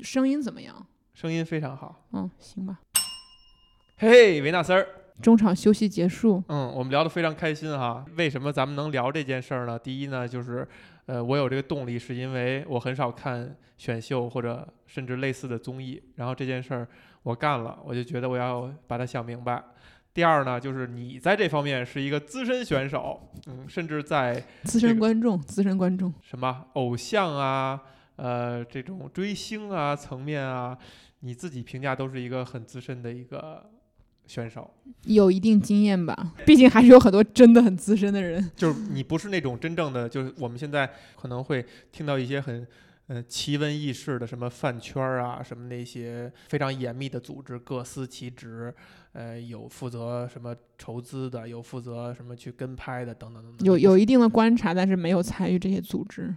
[0.00, 0.86] 声音怎么样？
[1.14, 2.04] 声音非常好。
[2.12, 2.80] 嗯，行吧。
[3.96, 4.86] 嘿嘿，维纳斯儿，
[5.22, 6.42] 中场休息结束。
[6.48, 8.04] 嗯，我们聊得非常开心哈。
[8.16, 9.78] 为什么咱们能聊这件事儿呢？
[9.78, 10.66] 第一呢，就是
[11.06, 16.88] 呃，我有这个动力，是因为我很少看选秀或者甚至类似的综艺，然后这件事儿
[17.22, 19.62] 我干了，我就觉得我要把它想明白。
[20.12, 27.80] 第二呢，就是你在这方面是一个资深选手，嗯，甚至在资深观众，资深观众，什么偶像啊，
[28.16, 30.76] 呃，这种追星啊层面啊，
[31.20, 33.70] 你自己评价都是一个很资深的一个
[34.26, 34.72] 选手，
[35.04, 36.32] 有一定经验吧？
[36.46, 38.50] 毕竟还是有很多真的很资深的人。
[38.56, 42.66] 就是你不是那种真正的，就是我们现在可能会听到一些很。
[43.06, 48.74] 呃，奇闻异事的什么饭圈啊，什么那些非常严密的组织，各司其职。
[49.14, 53.64] 呃，有负责什么筹资的，有负责什么去跟拍的，等等等等。
[53.64, 56.34] 有有一定的观察，但是没有参与这些组织，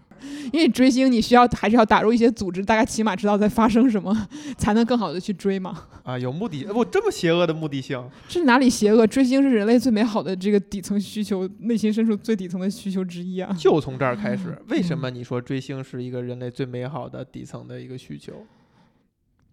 [0.53, 4.16] 因为追星你需要还是要打入一些组织，大家起码知道在发生什么，
[4.59, 5.88] 才能更好的去追嘛。
[6.03, 8.08] 啊，有目的不这么邪恶的目的性？
[8.30, 9.08] 是哪里邪恶？
[9.08, 13.52] 追星是人类最美好的这个底层需求，内心深处最底层的需求之一啊。
[13.58, 18.45] 就从这儿开始， 为什么你说追星是一个人类最美好的底层的一个需求？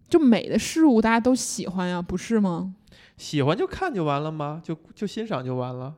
[0.07, 2.75] 就美的事物大家都喜欢呀，不是吗？
[3.17, 4.61] 喜欢就看就完了吗？
[4.63, 5.95] 就就欣赏就完了？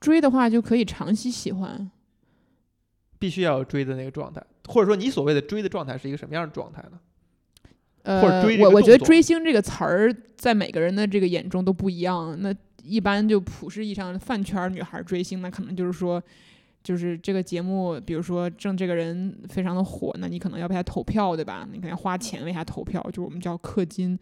[0.00, 1.90] 追的话就可以长期喜欢，
[3.18, 7.00] 必须要有追的那个状态，或者说你所谓的追的状态是一个什么样的状态呢？
[8.02, 12.36] 呃，或者追我我觉得追星这个词儿在每个人的这个眼中都不一样。
[12.40, 16.22] 那一般就普世意义上饭圈女孩追星，那可能就是说，
[16.82, 21.66] 就是这个节目，比如说正这个人非常的火，那你可能要为他投票，对吧？
[21.72, 24.18] 你可能要花钱为他投票，就是我们叫氪金。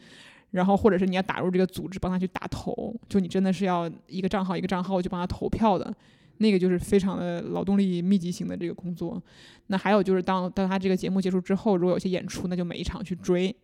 [0.53, 5.94] 然后，或者是你要打入这个组织，帮他去打头，就你真的是要一个账号一个账号去帮他投票的，
[6.36, 9.20] 那个就是非常的劳动力密集型的这个工作。
[9.69, 13.55] 那还有就是，当当他这个节目结束之后，如果有些演出，那就每一场去追，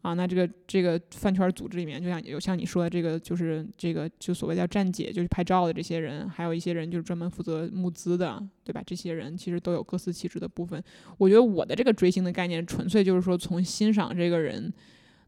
[0.00, 8.82] 啊，那这个这个饭圈组织里面，就像有像你说的这个，就是这个就所谓叫站姐，就是拍照的这些人，还有一些人就是专门负责募资的，对吧？
[8.84, 10.82] 这些人其实都有各司其职的部分。
[11.18, 14.72] 我觉得我的这个追星的概念，纯粹就是说从欣赏这个人。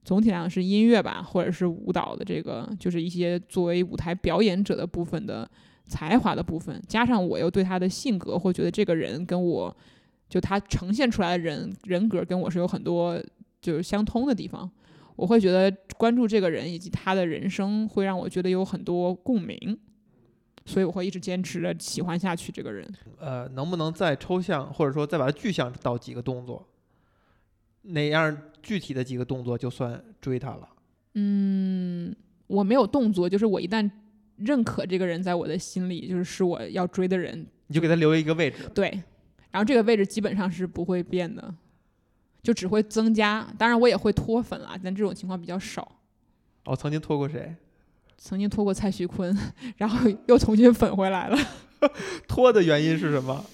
[0.05, 5.51] 总体上是音乐吧，或者是舞蹈的这个，就是一些作为舞台表演者的部分的
[5.87, 9.75] 才华的部分，加上我又对他的性格，或觉得这个人跟我
[10.29, 13.19] 就他呈现出来的人人格跟我是有很多
[13.61, 14.71] 就是相通的地方，
[15.17, 19.79] 我会觉得关注这个人以及他的人生会让我觉得有很多共鸣，
[20.67, 22.87] 所以我会一直坚持着喜欢下去这个人。
[23.19, 26.67] 呃，能不能再抽象，或者说再把它具象到几个动作？
[27.85, 30.69] 哪样具体的几个动作就算追他了？
[31.15, 32.15] 嗯，
[32.47, 33.89] 我没有动作，就是我一旦
[34.37, 38.69] 认可这个人在我的心里，就是是我要追的人，你就给他留一个位置。
[38.75, 38.89] 对，
[39.51, 41.55] 然后这个位置基本上是不会变的，
[42.43, 43.47] 就只会增加。
[43.57, 46.01] 当然我也会脱粉了，但这种情况比较少。
[46.65, 47.55] 哦，曾经脱过谁？
[48.17, 49.37] 曾经脱过蔡徐坤，
[49.77, 51.39] 然后又重新粉回来了。
[52.27, 53.45] 脱的原因是什么？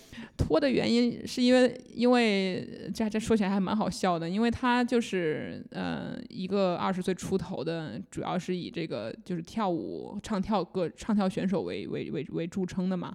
[0.42, 13.14] 脱的原因是因为，因为这这说起来还蛮好笑的，因为他就是呃一个二十岁出头的，主要是以这个就是跳舞唱跳歌唱跳选手为为为为著称的嘛，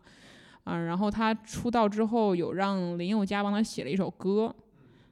[0.66, 4.54] 啊，然后他出道之后有让林宥嘉帮他写了一首歌，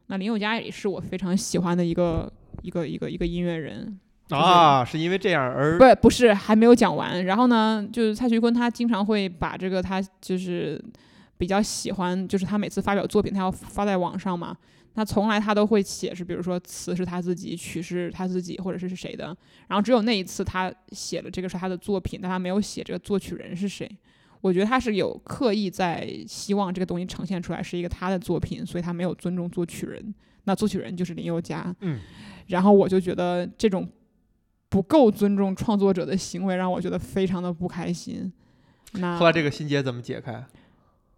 [0.07, 2.31] 那林宥嘉也是我非常喜欢的一个
[2.62, 4.00] 一个一个一个音乐人。
[4.29, 10.79] 啊，是因为这样而不不是还没有讲完，然后呢，就是蔡徐坤他经常会把这个他就是。
[11.38, 14.56] 比较喜欢，就是他每次发表作品，他要发在网上嘛。
[14.96, 19.36] 那从来他都会写，是比如说词是他自己，曲是他自己，或者是是谁的。
[19.68, 23.90] 然后只有那一次他写了这个是他的作品，但他没有写这个作曲人是谁。
[24.42, 30.14] 我觉得他是有刻意在希望这个东西呈现出来是一个他的作品，所以他没有尊重作曲人。
[30.44, 31.76] 那作曲人就是林宥嘉。
[31.80, 32.00] 嗯。
[32.48, 33.90] 然后我就觉得这种
[34.70, 38.32] 不够尊重创作者的行为，让我觉得非常的不开心。
[38.94, 40.46] 那后来这个心结怎么解开？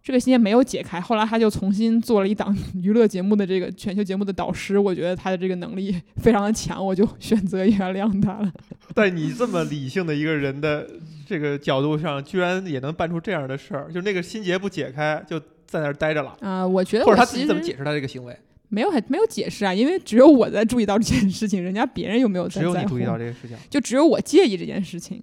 [0.06, 8.52] 这个心结没有解开，后来他就重新做了一档 娱乐节目的这个全球节目的导师，我觉得他的这个能力 非常的强，我就 选择原谅他了。
[8.94, 10.88] 在你这么理性的一个人的
[11.26, 16.36] 这个角度上，居然也能办出这样的事儿，就那个心结不解开，就在那儿待着了。
[16.38, 18.38] 啊，我觉得或者他自己怎么解释他这个行为？
[18.68, 25.20] 没有，没有解释啊，因为只有我在注意到这件事情，人家别人又没有在只有你注意到这个事情，就只有我介意这件事情。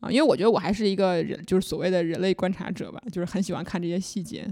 [0.00, 4.48] 啊，因为我觉得我还是一个人，就是所谓的人类观察者吧，就是很喜欢看这些细节，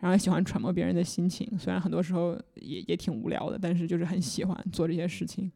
[0.00, 1.50] 然后喜欢揣摩别人的心情。
[1.58, 5.50] 虽然很多时候也也挺无聊的，但是就是很喜欢做这些事情。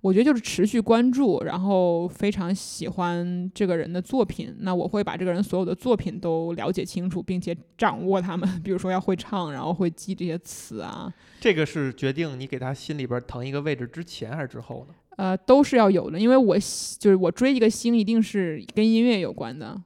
[0.00, 11.10] 我觉得就是持续关注，然后非常喜欢这个人的作品，那我会把这个人所有的作品都了解清楚，并且掌握他们， 比如说要会唱，然后会记这些词啊，
[11.40, 14.94] 这个是决定你给他心里边腾一个位置之前还是之后呢？
[15.16, 19.80] 呃，都是要有的，因为我就是我追一个星，一定是跟音乐有关的，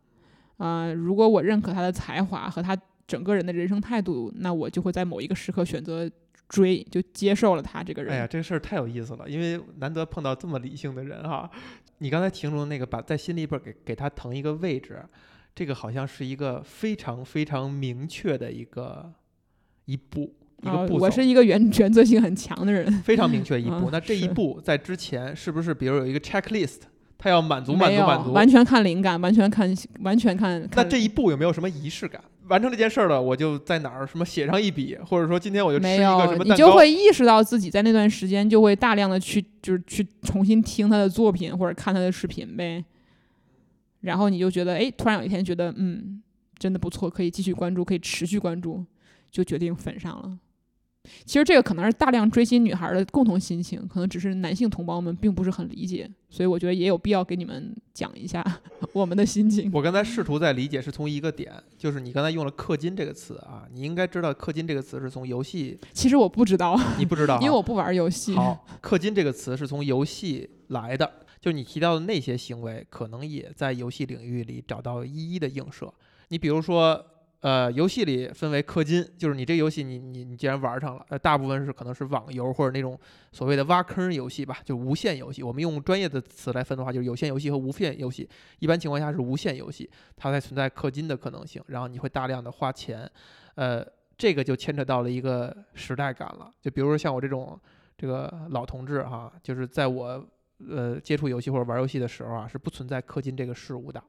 [0.56, 2.76] 啊、如果我认可他的才华和他
[3.06, 6.10] 整个人的人生态度，那我就会在某一个时刻选择
[6.48, 8.12] 追，就接受了他这个人。
[8.12, 11.50] 哎呀，这个事儿太有意思了，因为难得碰到这么理性的人哈。
[11.98, 15.04] 你刚才形容那个把在心里边给给他腾一个位置，
[15.54, 19.12] 这个好像是一个非常非常明确的一个
[19.84, 20.32] 一步
[20.62, 20.94] 一啊个。
[20.94, 23.86] 我是一个原原则性很强的人， 非常明确 一步。
[23.86, 26.80] 嗯那这一步在之前是不是比如有一个 checklist，
[27.16, 28.32] 他要满足满足满足？
[28.32, 30.68] 完全看灵感，完全看完全看。
[30.74, 32.20] 那这一步有没有什么仪式感？
[32.48, 36.44] 完成这件事儿了，我就在哪儿什么写上一笔，或者说今天我就吃一个什，么。
[36.44, 42.82] 你就会意识到自己在那段时间就会大量的去就是去重新听他的作品或者看他的视频呗，
[44.00, 46.22] 然后你就觉得哎，突然有一天觉得嗯，
[46.58, 48.82] 真的不错，可以继续关注，可以持续关注，
[49.30, 50.38] 就决定粉上了。
[51.24, 58.44] 其实这个可能是大量追星女孩的共同心情，可能只是男性同胞们并不是很理解，所以我觉得也有必要给你们讲一下
[58.92, 59.70] 我们的心情。
[59.72, 68.34] 我刚才试图在理解是从一个点，就是你刚才用了“氪金”这个词啊，你应该知道“氪金”这个词是从游戏， 其实我不知道， 你不知道，因为我不玩游戏。
[68.34, 71.10] 好，氪金这个词是从游戏来的，
[71.40, 75.92] 就是你提到的那些行为，可能也在游戏领域里找到一一的映射。
[76.28, 77.04] 你比如说，
[77.40, 82.98] 呃，游戏里分为氪金，就是你这游戏你你你既然玩上了，呃，大部分是可能是网游或者那种
[83.30, 85.42] 所谓的挖坑游戏吧，就无限游戏。
[85.42, 88.28] 我们用专业的词来分的话，就是有限游戏和无限游戏。
[88.58, 93.08] 一般情况下是无限游戏，它才存在氪金的可能性，然后你会大量的花钱，
[93.54, 93.86] 呃，
[94.16, 96.52] 这个就牵扯到了一个时代感了。
[96.60, 97.56] 就比如说像我这种
[97.96, 100.28] 这个老同志哈，就是在我
[100.68, 104.02] 呃接触游戏或者玩游戏的时候啊，是不存在氪金这个事物的，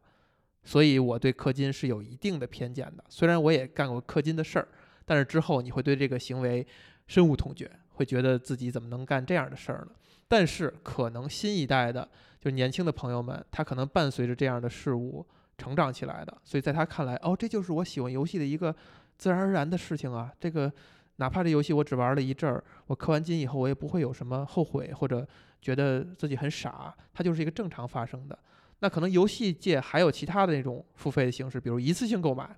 [0.63, 3.03] 所以我对氪金是有一定的偏见的。
[3.09, 4.67] 虽然我也干过氪金的事儿，
[5.05, 6.65] 但是之后你会对这个行为
[7.07, 9.91] 深恶痛绝，会觉得自己怎么能干这样的事儿呢？
[10.27, 12.07] 但是可能新一代的，
[12.39, 15.25] 就是年轻的朋友们，他可能伴随着这样的事物
[15.57, 18.75] 成长起来的，所以在他看来，哦，这就是我喜欢游戏的一个
[19.17, 20.31] 自然而然的事情啊。
[20.39, 20.71] 这个
[21.15, 25.27] 哪怕这游戏我只玩了一阵儿，我氪完金以后，我也不会有什么后悔或者
[25.59, 28.37] 觉得自己很傻，它就是一个正常发生的。
[28.79, 32.49] 那可能游戏界还有其他的那种付费的形式，比如一次性购买，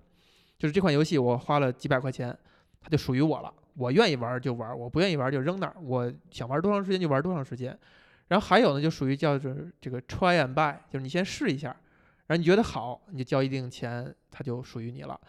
[0.58, 2.38] 就是这款游戏我花了几百块钱，
[2.80, 7.78] 它就属于我了，我愿意玩就玩，我不愿意玩就扔那儿，我想玩多长时间就玩多长时间。
[8.28, 11.68] 然后还有呢，就属于叫做这个 try and buy，就是你先试一下，
[12.28, 15.20] 然后你觉得好，你就交一定钱，它就属于你了。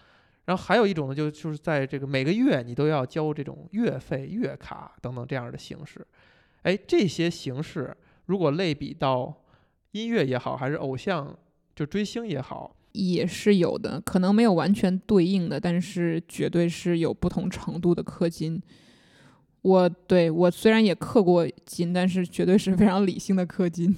[0.44, 6.06] 然后还有一种呢，就就是在这个每个月你都要交这种月费、月卡等等这样的形式。
[6.62, 7.96] 哎，这些形式
[8.26, 9.34] 如果类比到
[9.92, 11.36] 音乐也好，还是偶像
[11.74, 18.60] 就追星也好，也是有的，可能没有完全对应的，但是绝对是有不同程度的氪金。
[19.62, 23.94] 我对我虽然也氪过金，但是绝对是非常理性的氪金，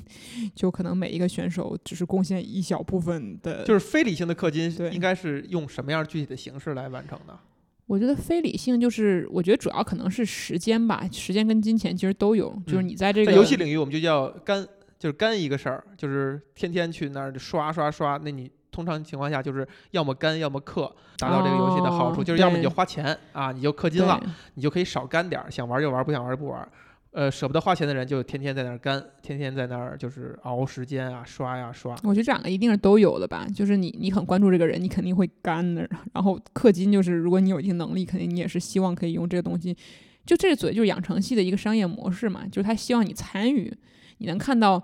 [0.55, 3.65] 就可能每一个选手只是贡献一小部分的。
[3.65, 7.39] 就是非理性的氪金应该是用什么样具体的形式来完成的？
[7.87, 12.55] 我觉得非理性就是，我觉得主要可能是时间吧，时间跟金钱其实都有。
[12.67, 14.67] 就是嗯你在这个、在游戏领域，我们就叫干，
[15.05, 18.19] 就是干一个事儿，就是天天去那儿刷刷刷。
[18.25, 24.19] 那你通常情况下就是要么干，要么氪，达到这个游戏的好处，哦就是要么你就花钱啊，你就氪金了，
[24.55, 26.67] 你就可以少干点儿，想玩就玩，不想玩就不玩。
[27.11, 31.95] 呃，舍不得花钱的人就天天在那儿干，天天在那儿就是熬时间啊，刷呀刷。
[32.03, 35.87] 我觉得这两个一定是都有的吧，就是你你很关注这个人，你肯定会干的。
[36.15, 39.77] 然后氪金就是，如果你有一定能力，肯定你也是希望可以用这个东西。
[40.25, 43.71] 就这嘴就是养成系的一个商业模式嘛，就是他希望你参与，
[44.19, 44.83] 你能看到，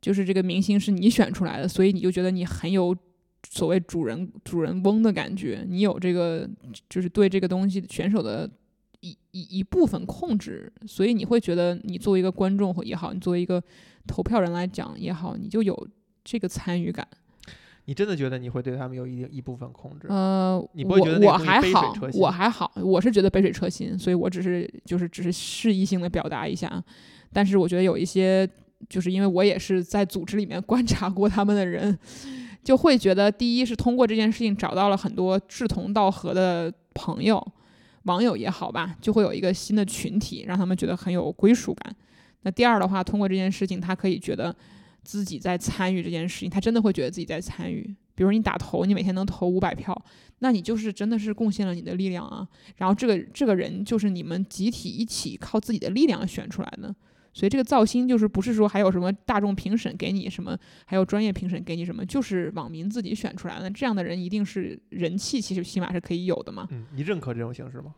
[0.00, 2.96] 就是这个明星是你选出来的，所以你就觉得你很有
[3.48, 6.48] 所谓主人主人翁的感觉，你有这个
[6.88, 8.48] 就是对这个东西选手的
[9.00, 13.62] 一一一部分控制，所以你会觉得你作为一个观众也好，你作为一个
[14.06, 15.88] 投票人来讲也好，你就有
[16.24, 17.06] 这个参与感。
[17.86, 20.06] 你真的觉得你会对他们有一定一部分控制？
[20.08, 26.82] 呃，你不会我我还好我还好，我是觉得杯水车薪，所以我只是就是只是示意性的表达一下。
[27.32, 28.48] 但是我觉得有一些，
[28.88, 31.98] 就是因为我也是在组织里面 观察过他们的人，
[32.62, 37.44] 就会觉得第一是通过这件事情找到了很多志同道合的朋友，
[38.04, 41.94] 网友也好吧，就会有一个新的群体，让他们觉得很有归属感。
[42.42, 44.54] 那第二的话，通过这件事情，他可以觉得
[45.02, 47.94] 自己在参与这件事情，他真的会觉得自己在参与。
[48.14, 49.96] 比如你打头，你每天能投五百票，
[50.40, 52.46] 那你就是真的是贡献了你的力量啊。
[52.76, 56.94] 然后这个这个人就是你们集体一起靠自己的力量选出来的，
[57.32, 63.70] 所以这个造星就是不是说还有什么大众评审给你什么，还有专业评审给你什么，就是网民自己选出来的。
[63.70, 66.68] 这样的人一定是人气，其实起码是可以有的嘛。
[66.70, 67.94] 嗯，你认可这种形式吗？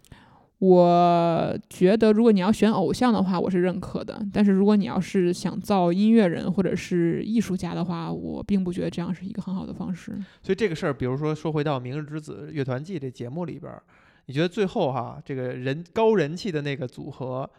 [0.61, 4.25] 我觉得，如果你要选偶像的话，我是认可的。
[4.33, 10.13] 但是如果你要是想造音乐人或者是艺术家的话，我并不觉得这样是一个很好的方式。
[10.43, 13.83] 所以这个事儿，比如说说回到《明日之子》乐团季这节目里边儿，
[14.27, 17.51] 你觉得最后哈，这个人高人气的那个组合，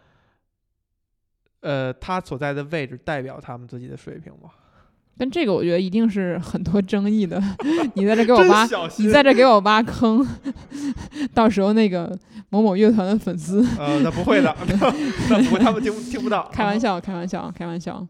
[1.65, 4.51] 呃，他所在的位置代表他们自己的水平吗？
[5.17, 7.41] 但这个我觉得一定是很多争议的。
[7.95, 8.67] 你在这给我挖，
[8.99, 10.25] 你在这给我挖坑，
[11.33, 12.15] 到时候那个
[12.49, 14.55] 某某乐团的粉丝，呃，那不会的，
[15.29, 16.47] 那不会，他们听听不到。
[16.53, 18.05] 开玩笑，开玩笑，开玩笑。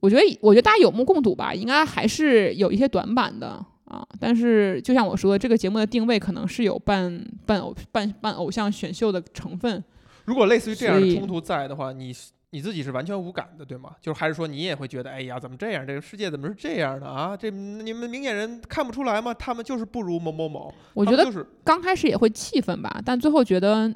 [0.00, 4.06] 我觉得，我觉得大家有目共睹吧，应该还是有一些短板的啊。
[4.20, 9.82] 但是，就像我说的，这个节目的定位可能是有半半偶半半偶像选秀的成分。
[10.26, 13.96] 如果类似于这样的冲突在的话，你是你自己是完全无感的，对吗？
[14.00, 15.84] 就是还是说你也会觉得，哎呀，怎么这样？
[15.84, 17.36] 这个世界怎么是这样的啊？
[17.36, 19.34] 这你们明眼人看不出来吗？
[19.34, 20.72] 他们就是不如某某某。
[20.94, 23.92] 我觉得就是刚开始也会气愤吧，但最后觉得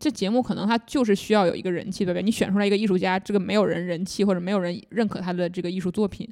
[0.00, 2.22] 这节目可能它就是需要有一个人气，对不对？
[2.24, 6.28] 你选出来一个艺术家，这个没有人人气或者没有人认可他的这个艺术作品，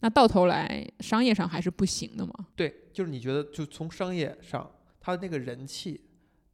[0.00, 2.32] 那到头来商业上还是不行的嘛。
[2.56, 4.66] 对，就是你觉得，就从商业上，
[4.98, 6.00] 他的那个人气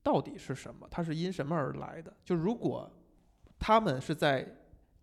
[0.03, 0.85] 到底是什么？
[0.91, 2.13] 它是因什么而来的？
[2.25, 2.91] 就如果
[3.57, 4.47] 他们是在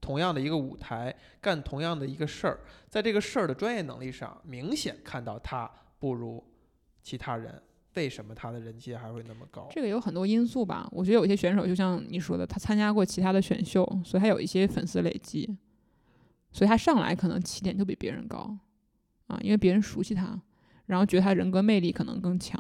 [0.02, 6.44] 同样的一个舞台干同样的一个事儿，在这个事儿的专业能力上，明显看到他不如
[7.04, 7.62] 其他人，
[7.94, 9.68] 为什么他的人气还会那么高？
[9.70, 10.90] 这个有很多因素吧。
[10.92, 15.56] 我觉得有些选手就像你说的，他参加过其他的选秀，所以他有一些粉丝累积，
[16.52, 18.58] 所以他上来可能起点就比别人高
[19.28, 20.42] 啊，因为别人熟悉他，
[20.88, 22.60] 然后觉得他人格魅力可能更强。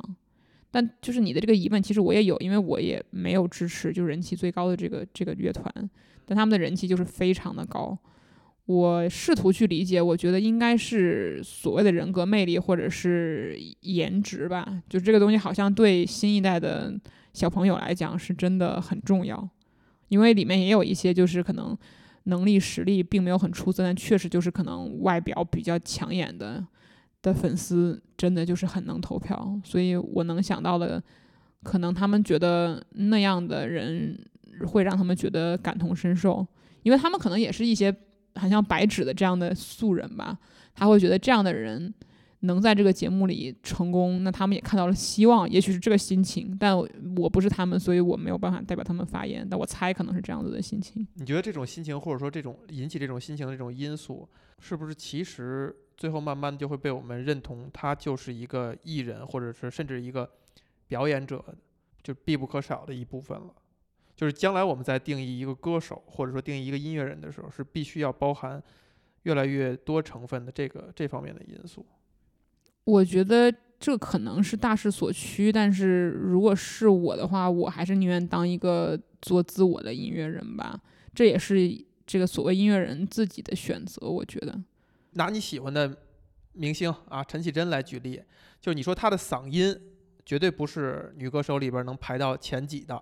[0.71, 5.71] 但就是你的这个疑问，其实我也有，因为我也没有支持就人气最高的这个这个乐团，
[6.25, 7.97] 但他们的人气就是非常的高。
[8.67, 16.93] 我试图去理解，我觉得应该是所谓的人格魅力或者是颜值吧，就这个东西好像对新一代的
[17.33, 19.49] 小朋友来讲是真的很重要，
[20.07, 21.77] 因为里面也有一些就是可能
[22.25, 26.65] 能力实力并没有很出色，但确实就是可能外表比较抢眼的
[27.21, 31.01] 的粉丝，真的就是很能投票，所以我能想到的，
[31.63, 34.17] 可能他们觉得那样的人
[34.67, 36.45] 会让他们觉得感同身受，
[36.83, 37.95] 因为他们可能也是一些
[38.35, 40.37] 很像白纸的这样的素人吧，
[40.73, 41.93] 他会觉得这样的人
[42.41, 46.75] 能在这个节目里成功，那他们也看到了希望，也许是这个心情，但
[47.17, 51.05] 我不是他们，所以我没有办法代表他们发言，但我猜可能是这样子的心情。
[51.13, 60.29] 你觉得这种心情，或者说这种引起这种心情的这种因素，是不是其实最后慢慢就会被我们认同，他就是一个艺人，或者是甚至一个
[60.87, 61.43] 表演者，
[62.01, 63.53] 就必不可少的一部分了？
[64.15, 68.61] 就是将来我们在定义一个歌手，或者说定义一个音乐人的时候，是必须要包含
[69.23, 71.85] 越来越多成分的这个这方面的因素。
[72.83, 80.79] 我觉得这可能是大势所趋，但是如果是我的话，我还是宁愿当一个做自我的音乐人吧。
[81.13, 84.59] 这也是这个所谓音乐人自己的选择，我觉得。
[85.11, 85.95] 拿你喜欢的
[86.53, 88.21] 明星啊，陈绮贞来举例，
[88.59, 89.77] 就是你说她的嗓音
[90.25, 93.01] 绝对不是女歌手里边能排到前几的，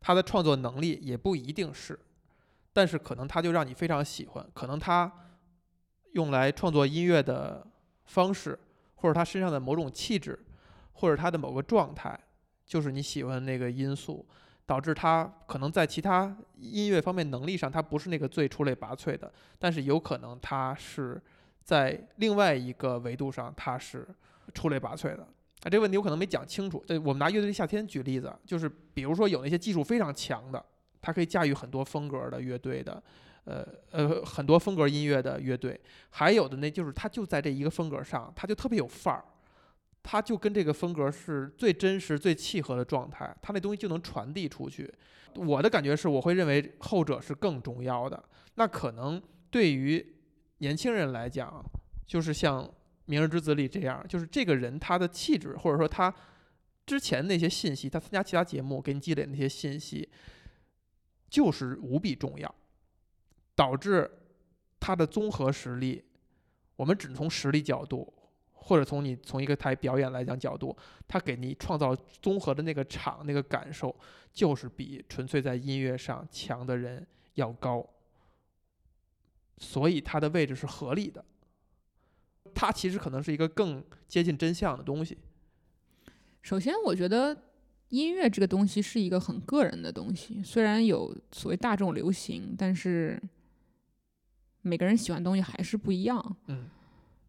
[0.00, 1.98] 她的创作能力也不一定是，
[2.72, 5.12] 但是可能她就让你非常喜欢，可能她
[6.12, 7.66] 用来创作音乐的
[8.04, 8.58] 方式，
[8.96, 10.38] 或者她身上的某种气质，
[10.92, 12.18] 或者她的某个状态，
[12.66, 14.26] 就是你喜欢那个因素。
[14.70, 21.20] 导致他可能在其他音乐方面能力上，他不是那个最出类拔萃的，但是有可能他是
[21.64, 24.06] 在另外一个维度上，他是
[24.54, 25.24] 出类拔萃的。
[25.24, 26.84] 啊，这个问题我可能没讲清楚。
[26.86, 30.64] 对，我们拿乐队夏天举例子，就是比如说有那些技术非常强的，
[31.02, 33.02] 他可以驾驭很多风格的乐队的，
[33.42, 39.24] 呃呃，很多风格音乐的乐队，还有的那就是他就在这一个风格上，他就特别有范儿。
[40.02, 44.92] 他就跟这个风格是最真实、最契合的状态，他那东西就能传递出去。
[45.34, 48.22] 我的感觉是，我会认为后者是更重要的。
[48.54, 50.14] 那可能对于
[50.58, 51.64] 年轻人来讲，
[52.06, 52.64] 就是像
[53.04, 56.12] 《明日之子》里这样，就是这个人他的气质，或者说他
[56.84, 60.08] 之前那些信息，他参加其他节目给你积累那些信息，
[61.28, 62.52] 就是无比重要，
[63.54, 64.10] 导致
[64.80, 66.02] 他的综合实力，
[66.74, 68.12] 我们只从实力角度。
[68.70, 70.76] 或者从你从一个台表演来讲角度，
[71.08, 73.92] 他给你创造综合的那个场那个感受，
[74.32, 77.84] 就是比纯粹在音乐上强的人要高，
[79.58, 81.24] 所以他的位置是合理的。
[82.54, 85.18] 他其实可能是一个更接近真相的东西。
[86.40, 87.36] 首先，我觉得
[87.88, 93.20] 音乐这个东西是一个很个人的东西，虽然有所谓大众流行，但是
[94.62, 96.36] 每个人喜欢的东西还是不一样。
[96.46, 96.68] 嗯，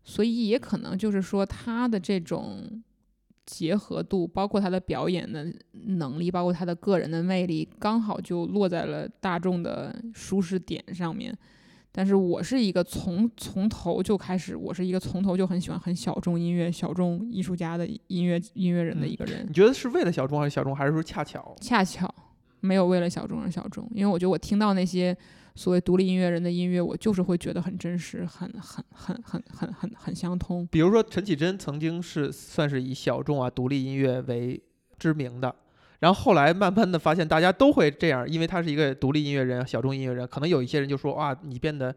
[0.03, 2.83] 所以也可能就是说他的这种
[3.45, 11.37] 结合度，包括他的表演的能力，包括他的个人的魅力，刚好就落在了大众的舒适点上面。
[11.93, 19.45] 但是我是一个从从头就开始，我是一个从头就很喜欢很小众音乐、小众艺术家的音乐音乐人的一个人。
[19.45, 21.53] 你觉得是为了小众还是小众，还是说恰巧？
[21.59, 22.09] 恰巧
[22.61, 25.15] 没有为了小众而小众，因为我觉得我听到那些
[25.55, 30.67] 所谓独立音乐人的音乐，我就是会觉得很真实，很很很很很很很相通。
[30.71, 34.61] 比如说陈绮贞曾经是算是以小众啊独立音乐为
[34.97, 35.53] 知名的，
[35.99, 41.93] 然后后来慢慢的发现大家都会这样，因为他是一个独立音乐人、小众音乐人，可能有一些人就说哇，你变得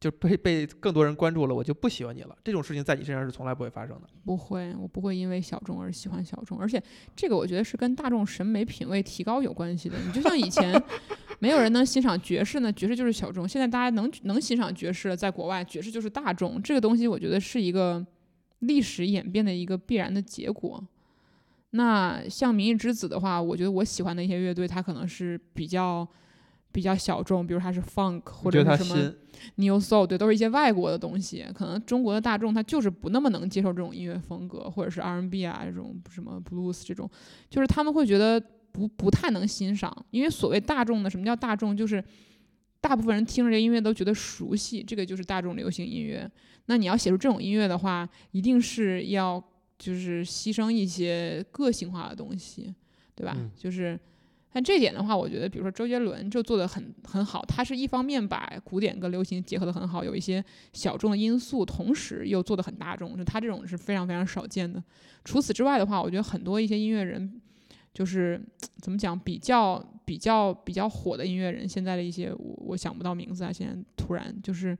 [0.00, 2.34] 就被被更多人关注了，我就不喜欢你了。
[2.42, 4.08] 这种事情在你身上是从来不会发生的。
[4.24, 6.82] 不会，我不会因为小众而喜欢小众，而且
[7.14, 9.98] 这个我觉得是跟大众审美品味提高有关系的。
[9.98, 10.82] 你就像以前
[11.38, 18.04] 没有人能欣赏爵士呢，爵士就是小众，现在大家能能欣赏爵士了，在国外爵士就是大众，这个东西我觉得是一个
[18.60, 20.82] 历史演变的一个必然的结果。
[21.72, 26.08] 那像明日之子的话，我觉得我喜欢的一些乐队，它可能是比较
[26.72, 29.12] 比较小众，比如它是 funk 或者是什么
[29.56, 31.44] ，new soul，对，都是一些外国的东西。
[31.52, 37.10] 可能中国的大众他就是不那么能接受这种音乐风格，或者是 R&B 啊这种什么 blues 这种，
[37.48, 39.92] 就是他们会觉得不不太能欣赏。
[40.10, 41.76] 因为所谓大众的，什么叫大众？
[41.76, 42.04] 就是
[42.80, 46.30] 大部分人听着这音乐都觉得熟悉，这个就是大众流行音乐。
[46.66, 49.42] 那你要写出这种音乐的话，一定是要
[49.76, 52.72] 就是牺牲一些个性化的东西，
[53.16, 53.34] 对吧？
[53.36, 53.98] 嗯就是。
[54.52, 64.82] 但这点的话，我觉得，比如说周杰伦就做的很很好，他是一方面把古典跟流行结合的很好，有一些小众的因素，同时又做的很大众，就他这种是非常非常少见的。
[65.24, 67.40] 除此之外的话，我觉得很多一些音乐人，
[67.94, 68.40] 就是
[68.80, 74.76] 怎么讲，比较比较比较火的音乐人，现在的一些我我想不到名字啊，现在突然就是，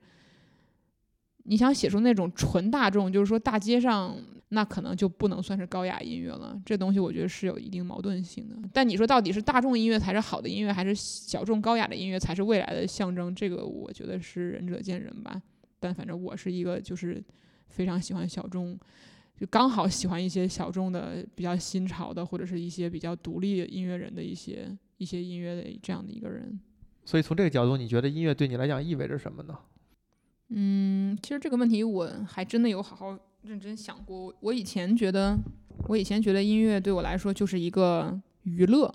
[1.45, 4.17] 你想写出那种纯大众，就是说大街上，
[4.51, 6.61] 那可能就不能算是高雅音乐了。
[6.65, 8.57] 这东西我觉得是有一定矛盾性的。
[8.73, 13.35] 但你说到底是大众音乐才是好的音乐，还是小众高雅的音乐才是未来的象征？
[13.35, 15.41] 这个我觉得是仁者见仁吧。
[15.79, 17.23] 但反正我是一个就是
[17.69, 18.79] 非常喜欢小众，
[19.37, 26.59] 就刚好喜欢一些小众的、比较新潮的，或者是一些比较独立音乐人的一些一些音乐的这样的一个人。
[27.05, 29.57] 所以从这个角度，你觉得音乐对你来讲意味着什么呢？
[30.49, 34.35] 嗯，其实这个问题我还真的有好好认真想过。
[34.41, 35.39] 我以前觉得，
[35.89, 38.93] 我以前觉得音乐对我来说就是一个娱乐，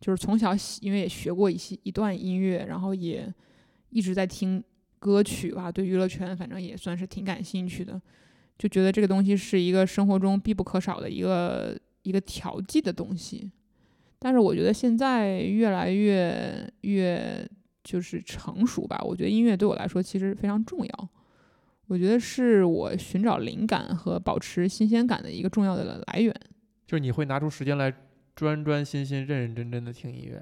[0.00, 3.32] 就是从小因为也学过一些一段音乐，然后也
[3.90, 4.62] 一直在听
[4.98, 8.00] 歌曲吧，对娱乐圈反正也算是挺感兴趣的，
[8.58, 13.50] 就觉得这个东西是一个生活中必不可少的一个一个调剂的东西。
[14.18, 17.50] 但是我觉得现在越来越越
[17.82, 19.00] 就是成熟吧。
[19.02, 21.08] 我觉得音乐对我来说其实非常重要，
[21.90, 26.32] 我觉得是我寻找灵感和保持新鲜感的一个重要的来源。
[26.86, 27.92] 就是你会拿出时间来
[28.36, 30.40] 专专心心、认认真真的听音乐。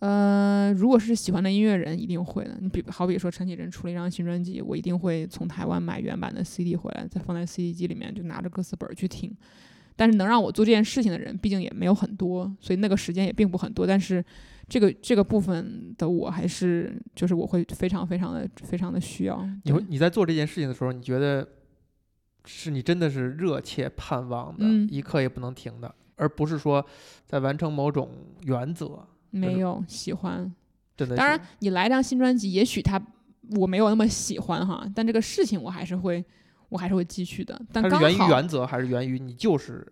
[0.00, 2.58] 呃，如果是喜欢的音乐人，一定会的。
[2.60, 9.34] 你比好比说陈绮贞出了一张新专辑，我一定会从台湾买原版的 CD 回来，再放在 CD 机里面，就拿着歌词本儿去听。
[9.96, 13.86] 但是能让我做这件事情的人，毕竟也没有很多，所以那个时间也并不很多。
[13.86, 14.22] 但是
[14.72, 19.46] 这个这个部分的我还是就是我会非常非常的非常的需要。
[19.64, 21.46] 你会你在做这件事情的时候，你觉得
[22.46, 26.82] 是你真的是热切盼望的，嗯一刻也不能停的，而不是说
[27.26, 28.08] 在完成某种
[28.44, 29.06] 原则。
[29.28, 30.50] 没有喜欢，
[30.96, 32.98] 真的，当然，你来一张新专辑，也许他
[33.56, 36.24] 我没有那么喜欢哈，但这个事情我还是会，
[36.70, 37.60] 我还是会继续的。
[37.70, 39.86] 但它是源于原则，还是源于你就是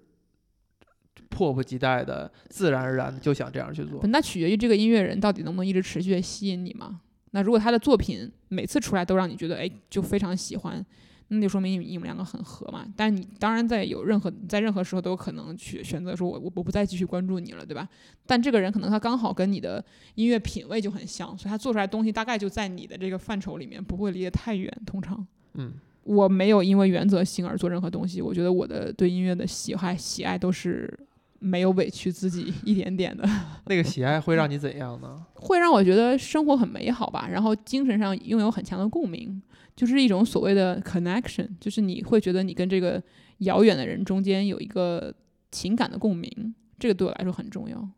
[1.30, 4.00] 迫不及待的、自然而然的就想这样去做？
[4.08, 7.00] 那取决于这个音乐人到底能不能一直持续的吸引你嘛。
[7.30, 10.84] 那如果他的作品每次出来都让你觉得哎就非常喜欢，
[11.28, 12.84] 那就说明你你们两个很合嘛。
[12.96, 17.88] 但是你当然在有任何在任何时候都有可能去选择说我我我不再继续关注你了，对吧？
[18.26, 19.82] 但这个人可能他刚好跟你的
[20.16, 24.68] 音乐品味就很像，所以他做出来的东西大概就在你的这个范畴里面，不会离得太远。
[24.84, 30.92] 通常嗯，我没有因为原则性而做任何东西，我觉得我的对音乐的喜爱喜爱都是
[31.40, 33.28] 没有委屈自己一点点的。
[33.66, 35.26] 那个喜爱会让你怎样呢？
[35.34, 39.42] 会让我觉得生活很美好吧，然后精神上拥有很强的共鸣，
[39.74, 43.02] 就是一种所谓的 connection，就是你会觉得你跟这个
[43.38, 45.12] 遥远的人中间有一个
[45.50, 47.88] 情感的共鸣，这个对我来说很重要。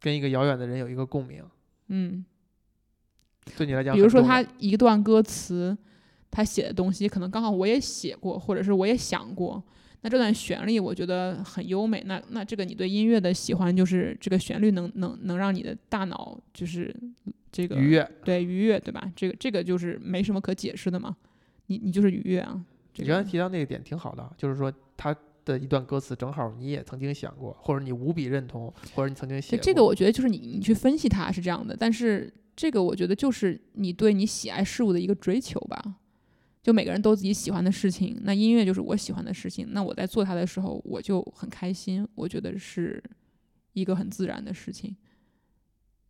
[0.00, 1.42] 跟一个遥远的人有一个共鸣，
[1.86, 2.24] 嗯，
[3.56, 5.78] 对你来讲比如说他一段歌词，
[6.28, 9.62] 他写的东西可能刚好我也写过，或者是我也想过，
[10.04, 16.94] 那这段旋律我觉得很优美，那那这个你对音乐的喜欢就是这个旋律能能能让你的大脑就是
[17.52, 18.10] 这个愉悦。
[18.24, 19.10] 对愉悦，对吧？
[19.14, 21.16] 这个这个就是没什么可解释的嘛，
[21.66, 22.60] 你你就是愉悦啊。
[22.92, 29.62] 这你刚才提到那个点挺好的，就是说他的一段歌词正好你也曾经想过，或者你无比认同，或者你曾经写过。
[29.62, 35.80] 这个我觉得就是你你去分析它是这样的，但是这个我觉得就是你对你喜爱事物的一个追求吧。
[36.62, 43.02] 就每个人都自己喜欢的事情，那音乐就是我喜欢的事情，那我在做它的时候我就很开心，我觉得是
[43.72, 44.94] 一个很自然的事情。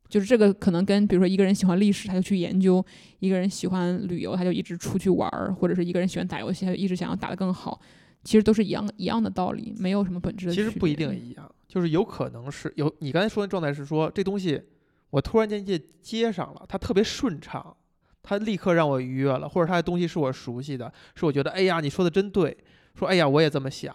[0.08, 2.84] 就是这个可能跟比如说一个人喜欢历史，他就去研究；
[3.20, 7.80] 一个人喜欢旅游，他就一直出去玩儿；或者是一个人喜欢打游戏，他就一直想要打得更好。
[8.22, 10.68] 其实都是一样一样的道理，没有什么本质的区别。
[10.68, 14.62] 其实不一定一样，就是有可能是有你刚才说的状态是说这东西
[15.08, 17.74] 我突然间接接上了，它特别顺畅，
[18.22, 22.56] 他立刻让我愉悦了，或者他的东西是我熟悉的，是我觉得哎呀你说的真对，
[22.94, 23.94] 说哎呀我也这么想。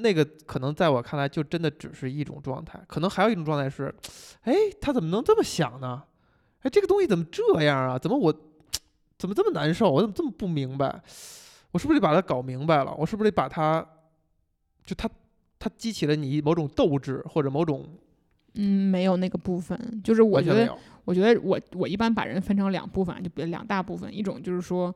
[0.00, 3.92] 那个可能在我看来就真的只是一种状态，可能还有一种状态是，
[4.42, 6.04] 哎他怎么能这么想呢？
[6.60, 7.98] 哎这个东西怎么这样啊？
[7.98, 8.32] 怎么我
[9.18, 9.90] 怎么这么难受？
[9.90, 11.02] 我怎么这么不明白？
[11.72, 12.94] 我是不是得把它搞明白了？
[12.96, 13.84] 我是不是得把它，
[14.84, 15.10] 就它，
[15.58, 17.86] 它激起了你某种斗志或者某种
[18.58, 20.76] 嗯，没有那个部分，就是我觉得。
[21.08, 24.94] 我觉得我我一般把人分成两部分，就比如两大部分，一种就是说，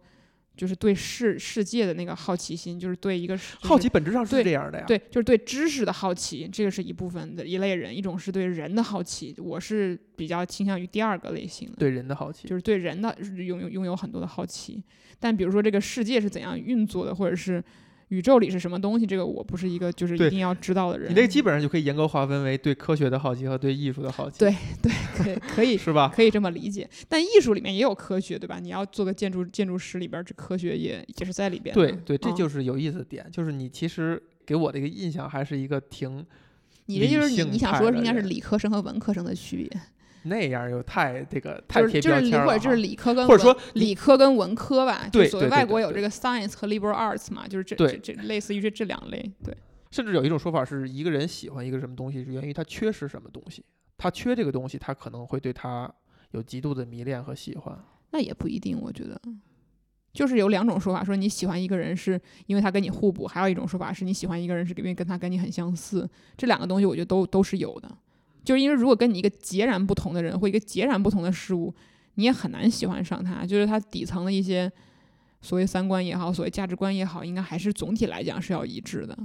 [0.55, 4.85] 就是对世世界的那个好奇心，就是对一个就是好奇本质上是对这样的呀。
[4.87, 14.83] 对，就是对知识的好奇，这个是一部分的一类人；一种是对人的好奇，我是比较倾向于第二个类型的，对人的好奇，就是对人的拥有拥有很多的好奇。
[15.19, 17.65] 但比如说这个世界是怎样运作的，或者是
[18.13, 21.11] 宇宙里是什么东西，这个我不是一个就是一定要知道的人。
[21.11, 24.39] 你这个基本上就可以严格划分为对科学的好奇和对艺术的好奇。
[24.39, 24.55] 对
[25.17, 26.13] 可以可以是吧？
[26.15, 28.59] 可以这么理解，但艺术里面也有科学，对吧？
[28.61, 31.75] 你要做个建筑建筑师里边儿，这科学也也是在里边。
[31.75, 36.23] 对对，这嗯就是有意思的点，就是你其实给我的一个印象还是一个挺
[36.85, 39.81] 你这就是你你想说的说应该是理科生和文科生的区别，
[40.25, 42.53] 那样，又太这个太就是贴就是或。
[42.53, 49.57] 者就是理科跟或者说文理科跟文科吧，就对所谓外国有这个 science 和 liberal arts 嘛，就是这这这类似于这这两类，对。
[49.91, 53.63] 甚至有一种说法是，一个人喜欢一个什么东西，是源于他缺失什么东西。
[53.99, 55.93] 他缺这个东西，他可能会对他
[56.31, 57.79] 有极度的迷恋和喜欢。
[58.11, 59.21] 那也不一定，我觉得，
[60.15, 66.09] 就是有两种说法，说你喜欢一个人是因为他跟你互补，还有一种说法是你喜欢一个人是因为跟他跟你很相似。
[66.39, 67.99] 这两个东西我觉得都都是有的，
[68.45, 71.75] 就是因为如果跟你一个截然不同的人或一个截然不同的事物，
[72.15, 74.71] 你也很难喜欢上他，就是他底层的一些
[75.41, 79.17] 所谓三观也好，所谓价值观也好，应该还是总体来讲是要一致的。